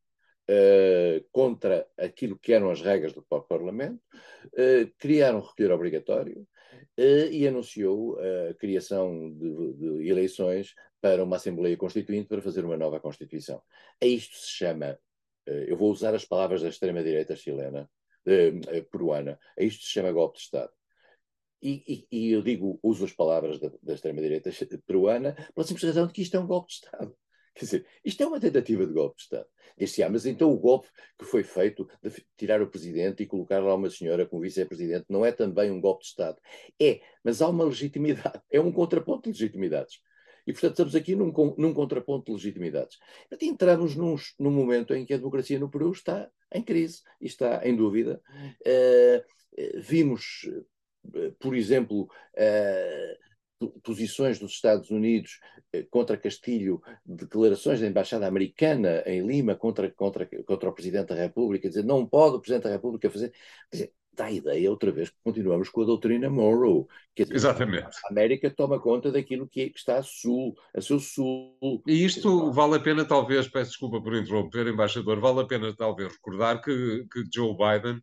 Uh, 0.49 1.23
contra 1.31 1.87
aquilo 1.97 2.37
que 2.37 2.51
eram 2.51 2.71
as 2.71 2.81
regras 2.81 3.13
do 3.13 3.21
próprio 3.21 3.47
Parlamento, 3.47 4.01
uh, 4.47 4.91
criaram 4.97 5.39
um 5.39 5.41
recolher 5.41 5.71
obrigatório 5.71 6.41
uh, 6.97 7.31
e 7.31 7.47
anunciou 7.47 8.17
a 8.19 8.53
criação 8.55 9.31
de, 9.33 9.73
de, 9.73 10.09
eleições 10.09 10.73
para 10.99 11.23
uma 11.23 11.37
Assembleia 11.37 11.77
Constituinte 11.77 12.27
para 12.27 12.41
fazer 12.41 12.65
uma 12.65 12.75
nova 12.75 12.99
Constituição. 12.99 13.61
A 14.01 14.05
isto 14.05 14.35
se 14.35 14.49
chama, 14.49 14.99
eu 15.45 15.77
vou 15.77 15.91
usar 15.91 16.13
as 16.13 16.25
palavras 16.25 16.61
da 16.61 16.69
extrema-direita 16.69 17.35
chilena, 17.35 17.89
peruana, 18.91 19.39
a 19.57 19.63
isto 19.63 19.83
se 19.83 19.91
chama 19.91 20.11
golpe 20.11 20.37
de 20.37 20.43
Estado. 20.43 20.71
E, 21.61 22.07
e, 22.11 22.17
e 22.17 22.31
eu 22.31 22.41
digo, 22.41 22.79
uso 22.81 23.05
as 23.05 23.13
palavras 23.13 23.59
da, 23.59 23.71
da 23.81 23.93
extrema-direita 23.93 24.49
peruana 24.85 25.33
pela 25.53 25.65
simples 25.65 25.85
razão 25.85 26.07
de 26.07 26.13
que 26.13 26.23
isto 26.23 26.35
é 26.35 26.39
um 26.39 26.47
golpe 26.47 26.69
de 26.69 26.73
Estado. 26.73 27.15
Quer 27.53 27.65
dizer, 27.65 27.85
isto 28.03 28.23
é 28.23 28.27
uma 28.27 28.39
tentativa 28.39 28.85
de 28.85 28.93
golpe 28.93 29.17
de 29.17 29.23
Estado. 29.23 29.47
Este 29.77 30.01
ano, 30.01 30.13
mas 30.13 30.25
então 30.25 30.51
o 30.51 30.57
golpe 30.57 30.87
que 31.17 31.25
foi 31.25 31.43
feito 31.43 31.87
de 32.03 32.11
tirar 32.37 32.61
o 32.61 32.67
presidente 32.67 33.23
e 33.23 33.27
colocar 33.27 33.59
lá 33.59 33.75
uma 33.75 33.89
senhora 33.89 34.25
como 34.25 34.41
vice-presidente 34.41 35.05
não 35.09 35.25
é 35.25 35.31
também 35.31 35.71
um 35.71 35.81
golpe 35.81 36.03
de 36.03 36.09
Estado? 36.09 36.37
É, 36.79 37.01
mas 37.23 37.41
há 37.41 37.47
uma 37.47 37.65
legitimidade, 37.65 38.41
é 38.49 38.59
um 38.59 38.71
contraponto 38.71 39.23
de 39.23 39.29
legitimidades. 39.29 40.01
E, 40.45 40.53
portanto, 40.53 40.71
estamos 40.71 40.95
aqui 40.95 41.15
num, 41.15 41.31
num 41.57 41.73
contraponto 41.73 42.25
de 42.25 42.31
legitimidades. 42.31 42.97
Portanto, 43.29 43.43
entramos 43.43 43.95
num, 43.95 44.15
num, 44.39 44.51
momento 44.51 44.93
em 44.93 45.05
que 45.05 45.13
a 45.13 45.17
democracia 45.17 45.59
no 45.59 45.69
Peru 45.69 45.91
está 45.91 46.29
em 46.51 46.63
crise 46.63 47.01
e 47.19 47.27
está 47.27 47.61
em 47.67 47.75
dúvida. 47.75 48.21
Uh, 48.61 49.79
vimos, 49.79 50.49
uh, 51.13 51.31
por 51.39 51.55
exemplo, 51.55 52.03
uh, 52.03 53.30
posições 53.83 54.39
dos 54.39 54.51
Estados 54.51 54.89
Unidos 54.89 55.39
eh, 55.73 55.85
contra 55.89 56.17
Castilho, 56.17 56.81
declarações 57.05 57.79
da 57.79 57.87
Embaixada 57.87 58.27
Americana 58.27 59.03
em 59.05 59.25
Lima 59.25 59.55
contra, 59.55 59.89
contra, 59.91 60.25
contra 60.45 60.69
o 60.69 60.73
Presidente 60.73 61.09
da 61.09 61.15
República, 61.15 61.69
dizer 61.69 61.83
não 61.83 62.05
pode 62.05 62.35
o 62.35 62.39
Presidente 62.39 62.63
da 62.63 62.71
República 62.71 63.09
fazer. 63.09 63.31
Quer 63.69 63.77
dizer, 63.77 63.93
dá 64.13 64.25
a 64.25 64.31
ideia 64.31 64.69
outra 64.69 64.91
vez 64.91 65.09
que 65.09 65.15
continuamos 65.23 65.69
com 65.69 65.81
a 65.81 65.85
doutrina 65.85 66.29
Monroe. 66.29 66.85
Quer 67.15 67.23
dizer, 67.23 67.35
Exatamente. 67.35 67.97
A 68.05 68.09
América 68.09 68.49
toma 68.51 68.79
conta 68.79 69.11
daquilo 69.11 69.47
que, 69.47 69.61
é, 69.61 69.69
que 69.69 69.77
está 69.77 69.97
a 69.97 70.03
sul, 70.03 70.55
a 70.75 70.81
seu 70.81 70.99
sul. 70.99 71.81
E 71.87 72.05
isto 72.05 72.51
vale 72.51 72.75
a 72.75 72.79
pena, 72.79 73.05
talvez, 73.05 73.47
peço 73.47 73.71
desculpa 73.71 74.01
por 74.01 74.15
interromper, 74.15 74.67
embaixador, 74.67 75.19
vale 75.19 75.41
a 75.41 75.45
pena 75.45 75.75
talvez 75.75 76.11
recordar 76.13 76.61
que, 76.61 77.05
que 77.11 77.23
Joe 77.33 77.55
Biden. 77.55 78.01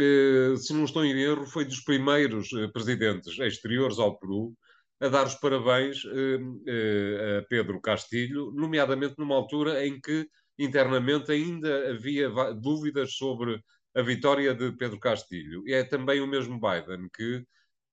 Eh, 0.00 0.56
se 0.56 0.74
não 0.74 0.84
estou 0.84 1.04
em 1.04 1.18
erro, 1.18 1.46
foi 1.46 1.64
dos 1.64 1.80
primeiros 1.80 2.52
eh, 2.52 2.68
presidentes 2.68 3.38
exteriores 3.38 3.98
ao 3.98 4.18
Peru 4.18 4.54
a 5.00 5.08
dar 5.08 5.26
os 5.26 5.34
parabéns 5.36 6.02
eh, 6.04 6.38
eh, 6.66 7.38
a 7.38 7.42
Pedro 7.48 7.80
Castilho, 7.80 8.50
nomeadamente 8.52 9.14
numa 9.18 9.36
altura 9.36 9.86
em 9.86 10.00
que 10.00 10.26
internamente 10.58 11.30
ainda 11.30 11.90
havia 11.90 12.28
dúvidas 12.54 13.14
sobre 13.14 13.62
a 13.94 14.02
vitória 14.02 14.52
de 14.54 14.72
Pedro 14.72 14.98
Castilho. 14.98 15.62
E 15.66 15.72
é 15.72 15.84
também 15.84 16.20
o 16.20 16.26
mesmo 16.26 16.58
Biden 16.60 17.08
que, 17.14 17.44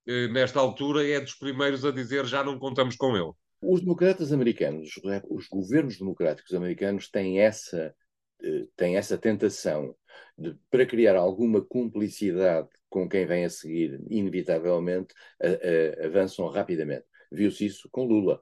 eh, 0.07 0.27
nesta 0.29 0.59
altura, 0.59 1.07
é 1.07 1.19
dos 1.19 1.35
primeiros 1.35 1.85
a 1.85 1.91
dizer 1.91 2.25
já 2.25 2.43
não 2.43 2.57
contamos 2.57 2.95
com 2.95 3.15
ele. 3.15 3.31
Os 3.61 3.81
democratas 3.81 4.31
americanos, 4.33 4.89
os 5.29 5.47
governos 5.47 5.97
democráticos 5.97 6.53
americanos 6.53 7.09
têm 7.09 7.39
essa, 7.39 7.95
têm 8.75 8.97
essa 8.97 9.17
tentação 9.17 9.95
de, 10.37 10.55
para 10.69 10.85
criar 10.85 11.15
alguma 11.15 11.61
cumplicidade 11.61 12.67
com 12.95 13.09
quem 13.09 13.25
vem 13.25 13.43
a 13.43 13.49
seguir, 13.49 13.99
inevitavelmente, 14.09 15.13
a, 15.41 15.47
a, 15.47 16.07
avançam 16.07 16.47
rapidamente. 16.47 17.03
Viu-se 17.29 17.65
isso 17.65 17.89
com 17.91 18.05
Lula. 18.05 18.41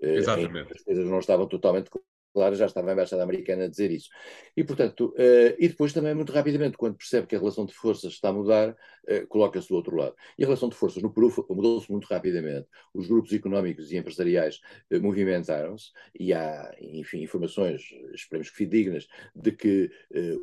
Exatamente. 0.00 0.72
As 0.72 0.82
coisas 0.82 1.06
não 1.06 1.20
estavam 1.20 1.46
totalmente 1.46 1.88
claro, 2.32 2.54
já 2.54 2.66
estava 2.66 2.90
a 2.90 2.92
Embaixada 2.92 3.22
Americana 3.22 3.64
a 3.64 3.68
dizer 3.68 3.90
isso. 3.90 4.08
E, 4.56 4.64
portanto, 4.64 5.14
uh, 5.16 5.56
e 5.58 5.68
depois 5.68 5.92
também, 5.92 6.14
muito 6.14 6.32
rapidamente, 6.32 6.76
quando 6.76 6.96
percebe 6.96 7.26
que 7.26 7.36
a 7.36 7.38
relação 7.38 7.66
de 7.66 7.74
forças 7.74 8.12
está 8.12 8.30
a 8.30 8.32
mudar, 8.32 8.70
uh, 8.70 9.26
coloca-se 9.28 9.68
do 9.68 9.74
outro 9.74 9.96
lado. 9.96 10.14
E 10.38 10.42
a 10.42 10.46
relação 10.46 10.68
de 10.68 10.74
forças 10.74 11.02
no 11.02 11.12
Peru 11.12 11.32
mudou-se 11.50 11.90
muito 11.90 12.06
rapidamente. 12.06 12.66
Os 12.94 13.06
grupos 13.06 13.32
económicos 13.32 13.92
e 13.92 13.96
empresariais 13.96 14.60
uh, 14.90 15.00
movimentaram-se 15.00 15.90
e 16.18 16.32
há, 16.32 16.74
enfim, 16.80 17.22
informações, 17.22 17.82
esperemos 18.14 18.50
que 18.50 18.56
fidedignas, 18.56 19.06
de 19.34 19.52
que 19.52 19.90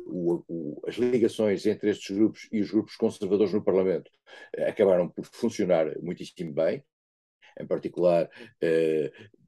o, 0.06 0.44
o, 0.48 0.82
as 0.86 0.96
ligações 0.96 1.64
entre 1.66 1.90
estes 1.90 2.16
grupos 2.16 2.48
e 2.52 2.60
os 2.60 2.70
grupos 2.70 2.96
conservadores 2.96 3.52
no 3.52 3.62
Parlamento 3.62 4.10
acabaram 4.66 5.08
por 5.08 5.24
funcionar 5.26 5.98
muitíssimo 6.00 6.52
bem 6.52 6.82
em 7.58 7.66
particular 7.66 8.28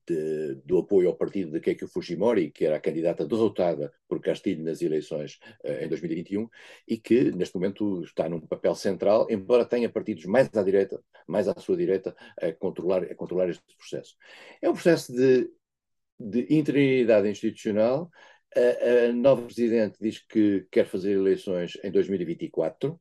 de, 0.06 0.56
do 0.64 0.78
apoio 0.78 1.08
ao 1.08 1.16
partido 1.16 1.52
de 1.52 1.60
Keiko 1.60 1.86
Fujimori, 1.86 2.50
que 2.50 2.64
era 2.64 2.76
a 2.76 2.80
candidata 2.80 3.26
derrotada 3.26 3.92
por 4.08 4.20
Castilho 4.20 4.62
nas 4.64 4.82
eleições 4.82 5.38
uh, 5.64 5.84
em 5.84 5.88
2021, 5.88 6.48
e 6.86 6.98
que 6.98 7.30
neste 7.32 7.54
momento 7.54 8.02
está 8.02 8.28
num 8.28 8.40
papel 8.40 8.74
central, 8.74 9.26
embora 9.30 9.64
tenha 9.64 9.88
partidos 9.88 10.24
mais 10.24 10.48
à 10.54 10.62
direita, 10.62 11.02
mais 11.26 11.48
à 11.48 11.54
sua 11.58 11.76
direita, 11.76 12.14
a 12.40 12.52
controlar, 12.52 13.04
a 13.04 13.14
controlar 13.14 13.48
este 13.48 13.62
processo. 13.76 14.16
É 14.60 14.68
um 14.68 14.74
processo 14.74 15.12
de, 15.12 15.50
de 16.18 16.46
interinidade 16.54 17.28
institucional. 17.28 18.10
A, 18.54 19.08
a 19.08 19.12
nova 19.12 19.42
presidente 19.42 19.96
diz 20.00 20.18
que 20.18 20.66
quer 20.70 20.86
fazer 20.86 21.12
eleições 21.12 21.78
em 21.82 21.90
2024 21.90 23.00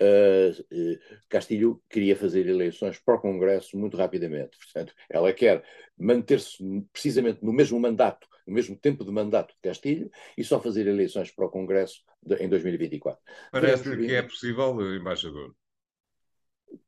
uh, 0.00 0.98
Castilho 1.28 1.82
queria 1.88 2.16
fazer 2.16 2.46
eleições 2.46 2.98
para 2.98 3.14
o 3.14 3.20
Congresso 3.20 3.76
muito 3.76 3.96
rapidamente. 3.96 4.56
Portanto, 4.58 4.94
ela 5.08 5.32
quer 5.32 5.64
manter-se 5.96 6.58
precisamente 6.92 7.44
no 7.44 7.52
mesmo 7.52 7.78
mandato, 7.78 8.26
no 8.46 8.54
mesmo 8.54 8.76
tempo 8.76 9.04
de 9.04 9.10
mandato 9.10 9.54
de 9.54 9.60
Castilho, 9.62 10.10
e 10.36 10.44
só 10.44 10.60
fazer 10.60 10.86
eleições 10.86 11.30
para 11.30 11.46
o 11.46 11.50
Congresso 11.50 12.02
de, 12.22 12.36
em 12.36 12.48
2024. 12.48 13.20
Parece 13.50 13.96
que 13.96 14.14
é 14.14 14.22
possível, 14.22 14.94
embaixador. 14.94 15.54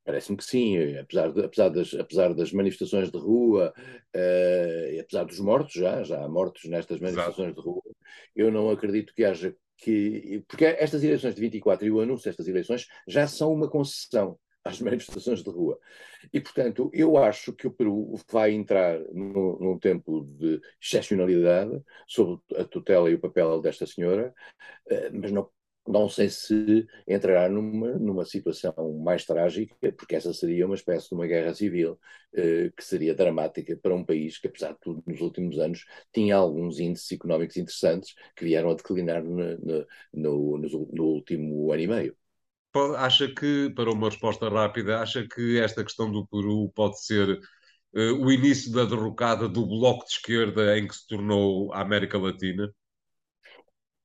Parece-me 0.05 0.37
que 0.37 0.45
sim, 0.45 0.97
apesar, 0.97 1.33
de, 1.33 1.45
apesar, 1.45 1.69
das, 1.69 1.95
apesar 1.95 2.35
das 2.35 2.53
manifestações 2.53 3.11
de 3.11 3.19
rua, 3.19 3.73
uh, 3.77 5.01
apesar 5.01 5.25
dos 5.25 5.41
mortos, 5.41 5.75
já, 5.75 6.03
já 6.03 6.25
há 6.25 6.29
mortos 6.29 6.65
nestas 6.65 7.01
manifestações 7.01 7.53
Exato. 7.53 7.61
de 7.61 7.69
rua, 7.69 7.83
eu 8.35 8.51
não 8.51 8.71
acredito 8.71 9.13
que 9.15 9.25
haja 9.25 9.55
que. 9.79 10.45
Porque 10.49 10.65
estas 10.65 11.03
eleições 11.03 11.35
de 11.35 11.41
24 11.41 11.87
e 11.87 11.91
o 11.91 12.01
anúncio 12.01 12.25
destas 12.25 12.49
eleições 12.49 12.87
já 13.07 13.27
são 13.27 13.53
uma 13.53 13.69
concessão 13.69 14.39
às 14.65 14.81
manifestações 14.83 15.43
de 15.43 15.51
rua. 15.51 15.79
E, 16.33 16.41
portanto, 16.41 16.91
eu 16.93 17.17
acho 17.17 17.53
que 17.53 17.67
o 17.67 17.71
Peru 17.71 18.15
vai 18.31 18.53
entrar 18.53 18.99
no, 19.13 19.59
num 19.59 19.79
tempo 19.79 20.25
de 20.39 20.61
excepcionalidade 20.83 21.81
sob 22.07 22.41
a 22.57 22.65
tutela 22.65 23.11
e 23.11 23.15
o 23.15 23.21
papel 23.21 23.61
desta 23.61 23.87
senhora, 23.87 24.35
uh, 24.91 25.11
mas 25.13 25.31
não 25.31 25.49
não 25.87 26.09
sei 26.09 26.29
se 26.29 26.87
entrará 27.07 27.49
numa, 27.49 27.93
numa 27.99 28.25
situação 28.25 28.75
mais 29.03 29.25
trágica, 29.25 29.75
porque 29.93 30.17
essa 30.17 30.33
seria 30.33 30.67
uma 30.67 30.75
espécie 30.75 31.09
de 31.09 31.15
uma 31.15 31.27
guerra 31.27 31.55
civil 31.55 31.99
eh, 32.35 32.71
que 32.77 32.85
seria 32.85 33.15
dramática 33.15 33.77
para 33.77 33.95
um 33.95 34.05
país 34.05 34.39
que, 34.39 34.49
apesar 34.49 34.73
de 34.73 34.81
tudo, 34.81 35.03
nos 35.07 35.21
últimos 35.21 35.59
anos 35.59 35.85
tinha 36.13 36.37
alguns 36.37 36.79
índices 36.81 37.13
económicos 37.13 37.57
interessantes 37.57 38.15
que 38.35 38.45
vieram 38.45 38.71
a 38.71 38.75
declinar 38.75 39.23
no, 39.23 39.59
no, 39.59 39.87
no, 40.13 40.89
no 40.93 41.05
último 41.05 41.73
ano 41.73 41.83
e 41.83 41.87
meio. 41.87 42.17
Acha 42.99 43.29
que, 43.29 43.71
para 43.75 43.91
uma 43.91 44.11
resposta 44.11 44.51
rápida, 44.51 45.01
acha 45.01 45.27
que 45.27 45.59
esta 45.59 45.83
questão 45.83 46.13
do 46.13 46.27
Peru 46.27 46.71
pode 46.75 47.03
ser 47.03 47.41
uh, 47.95 48.13
o 48.23 48.31
início 48.31 48.71
da 48.71 48.85
derrocada 48.85 49.49
do 49.49 49.67
bloco 49.67 50.05
de 50.05 50.13
esquerda 50.13 50.79
em 50.79 50.87
que 50.87 50.95
se 50.95 51.07
tornou 51.07 51.73
a 51.73 51.81
América 51.81 52.19
Latina? 52.19 52.71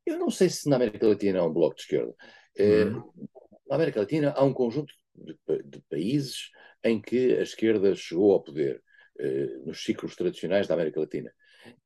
Eu 0.05 0.17
não 0.17 0.29
sei 0.29 0.49
se 0.49 0.67
na 0.69 0.75
América 0.77 1.07
Latina 1.07 1.39
há 1.39 1.45
um 1.45 1.53
bloco 1.53 1.75
de 1.75 1.81
esquerda. 1.81 2.15
Uhum. 2.59 3.11
Na 3.67 3.75
América 3.75 3.99
Latina 3.99 4.33
há 4.35 4.43
um 4.43 4.53
conjunto 4.53 4.93
de, 5.15 5.37
de, 5.63 5.81
países 5.89 6.49
em 6.83 7.01
que 7.01 7.37
a 7.37 7.41
esquerda 7.41 7.95
chegou 7.95 8.33
ao 8.33 8.43
poder, 8.43 8.81
eh, 9.19 9.57
nos 9.65 9.83
ciclos 9.83 10.15
tradicionais 10.15 10.67
da 10.67 10.73
América 10.73 10.99
Latina. 10.99 11.31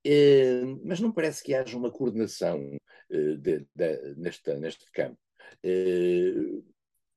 Eh, 0.04 0.62
mas 0.84 1.00
não 1.00 1.12
parece 1.12 1.44
que 1.44 1.54
haja 1.54 1.78
uma 1.78 1.92
coordenação 1.92 2.78
eh, 3.10 3.36
de, 3.36 3.68
de, 3.76 4.16
neste, 4.16 4.54
neste 4.56 4.90
campo. 4.92 5.20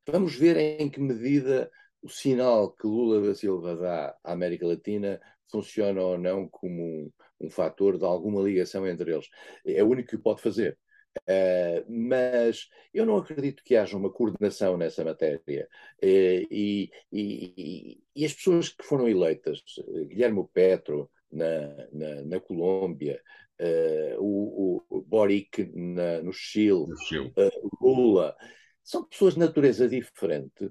Vamos 0.06 0.34
ver 0.34 0.56
em 0.56 0.90
que 0.90 1.00
medida 1.00 1.70
o 2.02 2.08
sinal 2.08 2.72
que 2.72 2.86
Lula 2.86 3.20
da 3.26 3.34
Silva 3.34 3.76
dá 3.76 4.16
à 4.24 4.32
América 4.32 4.66
Latina 4.66 5.20
funciona 5.50 6.00
ou 6.00 6.18
não 6.18 6.48
como 6.48 6.82
um, 6.82 7.12
um 7.40 7.50
fator 7.50 7.98
de 7.98 8.04
alguma 8.04 8.42
ligação 8.42 8.86
entre 8.86 9.12
eles. 9.12 9.28
É 9.66 9.82
o 9.82 9.88
único 9.88 10.10
que 10.10 10.18
pode 10.18 10.40
fazer. 10.40 10.78
Uh, 11.26 11.84
mas 11.88 12.68
eu 12.92 13.04
não 13.04 13.16
acredito 13.16 13.62
que 13.64 13.76
haja 13.76 13.96
uma 13.96 14.10
coordenação 14.10 14.76
nessa 14.76 15.04
matéria. 15.04 15.68
Uh, 16.02 16.46
e, 16.50 16.90
e, 17.12 18.00
e, 18.14 18.24
as 18.24 18.32
pessoas 18.32 18.68
que 18.68 18.84
foram 18.84 19.08
eleitas, 19.08 19.62
Guilherme 20.06 20.46
Petro 20.52 21.10
na, 21.30 21.88
na, 21.92 22.22
na 22.24 22.40
Colômbia, 22.40 23.20
uh, 23.60 24.22
o, 24.22 24.84
o, 24.88 25.02
Boric 25.02 25.70
na, 25.74 26.22
no 26.22 26.32
Chile, 26.32 26.86
no 26.86 26.96
Chile. 26.96 27.32
Lula, 27.80 28.36
são 28.82 29.04
pessoas 29.04 29.34
de 29.34 29.40
natureza 29.40 29.88
diferente 29.88 30.70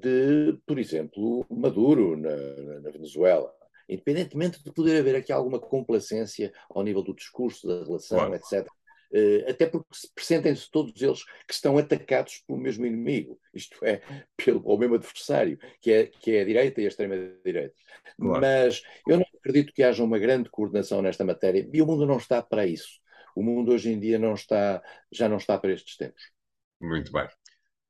de, 0.00 0.58
por 0.66 0.76
exemplo, 0.76 1.46
Maduro 1.48 2.16
na, 2.16 2.34
na 2.80 2.90
Venezuela 2.90 3.54
independentemente 3.88 4.62
de 4.62 4.72
poder 4.72 5.00
haver 5.00 5.16
aqui 5.16 5.32
alguma 5.32 5.58
complacência 5.58 6.52
ao 6.70 6.82
nível 6.82 7.02
do 7.02 7.14
discurso, 7.14 7.66
da 7.66 7.82
relação, 7.84 8.18
claro. 8.18 8.34
etc. 8.34 8.66
Uh, 9.12 9.50
até 9.50 9.66
porque 9.66 9.88
pressentem-se 10.14 10.70
todos 10.70 11.00
eles 11.02 11.24
que 11.46 11.52
estão 11.52 11.76
atacados 11.76 12.44
pelo 12.46 12.60
mesmo 12.60 12.86
inimigo, 12.86 13.40
isto 13.52 13.84
é, 13.84 14.00
pelo 14.36 14.60
o 14.64 14.78
mesmo 14.78 14.94
adversário, 14.94 15.58
que 15.80 15.90
é, 15.90 16.06
que 16.06 16.30
é 16.32 16.42
a 16.42 16.44
direita 16.44 16.80
e 16.80 16.84
a 16.84 16.88
extrema-direita. 16.88 17.74
Claro. 18.16 18.40
Mas 18.40 18.82
eu 19.08 19.18
não 19.18 19.26
acredito 19.38 19.72
que 19.72 19.82
haja 19.82 20.04
uma 20.04 20.18
grande 20.18 20.48
coordenação 20.48 21.02
nesta 21.02 21.24
matéria 21.24 21.68
e 21.72 21.82
o 21.82 21.86
mundo 21.86 22.06
não 22.06 22.18
está 22.18 22.40
para 22.40 22.66
isso. 22.66 23.00
O 23.34 23.42
mundo 23.42 23.72
hoje 23.72 23.90
em 23.90 23.98
dia 23.98 24.18
não 24.18 24.34
está, 24.34 24.82
já 25.10 25.28
não 25.28 25.38
está 25.38 25.58
para 25.58 25.72
estes 25.72 25.96
tempos. 25.96 26.30
Muito 26.80 27.12
bem. 27.12 27.28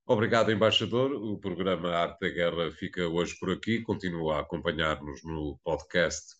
Obrigado, 0.06 0.50
embaixador. 0.50 1.12
O 1.12 1.38
programa 1.38 1.90
Arte 1.90 2.18
da 2.20 2.28
Guerra 2.28 2.70
fica 2.72 3.06
hoje 3.06 3.36
por 3.38 3.50
aqui. 3.50 3.80
Continua 3.82 4.36
a 4.36 4.40
acompanhar-nos 4.40 5.22
no 5.22 5.58
podcast 5.62 6.34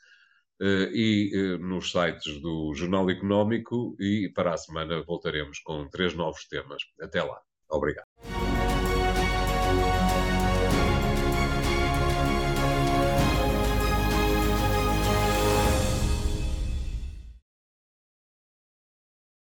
e 0.60 1.32
uh, 1.34 1.58
nos 1.58 1.90
sites 1.90 2.40
do 2.40 2.74
Jornal 2.74 3.08
Económico 3.10 3.96
e 3.98 4.30
para 4.34 4.52
a 4.54 4.58
semana 4.58 5.02
voltaremos 5.02 5.58
com 5.60 5.88
três 5.88 6.14
novos 6.14 6.46
temas. 6.46 6.82
Até 7.00 7.22
lá. 7.22 7.40
Obrigado. 7.68 8.09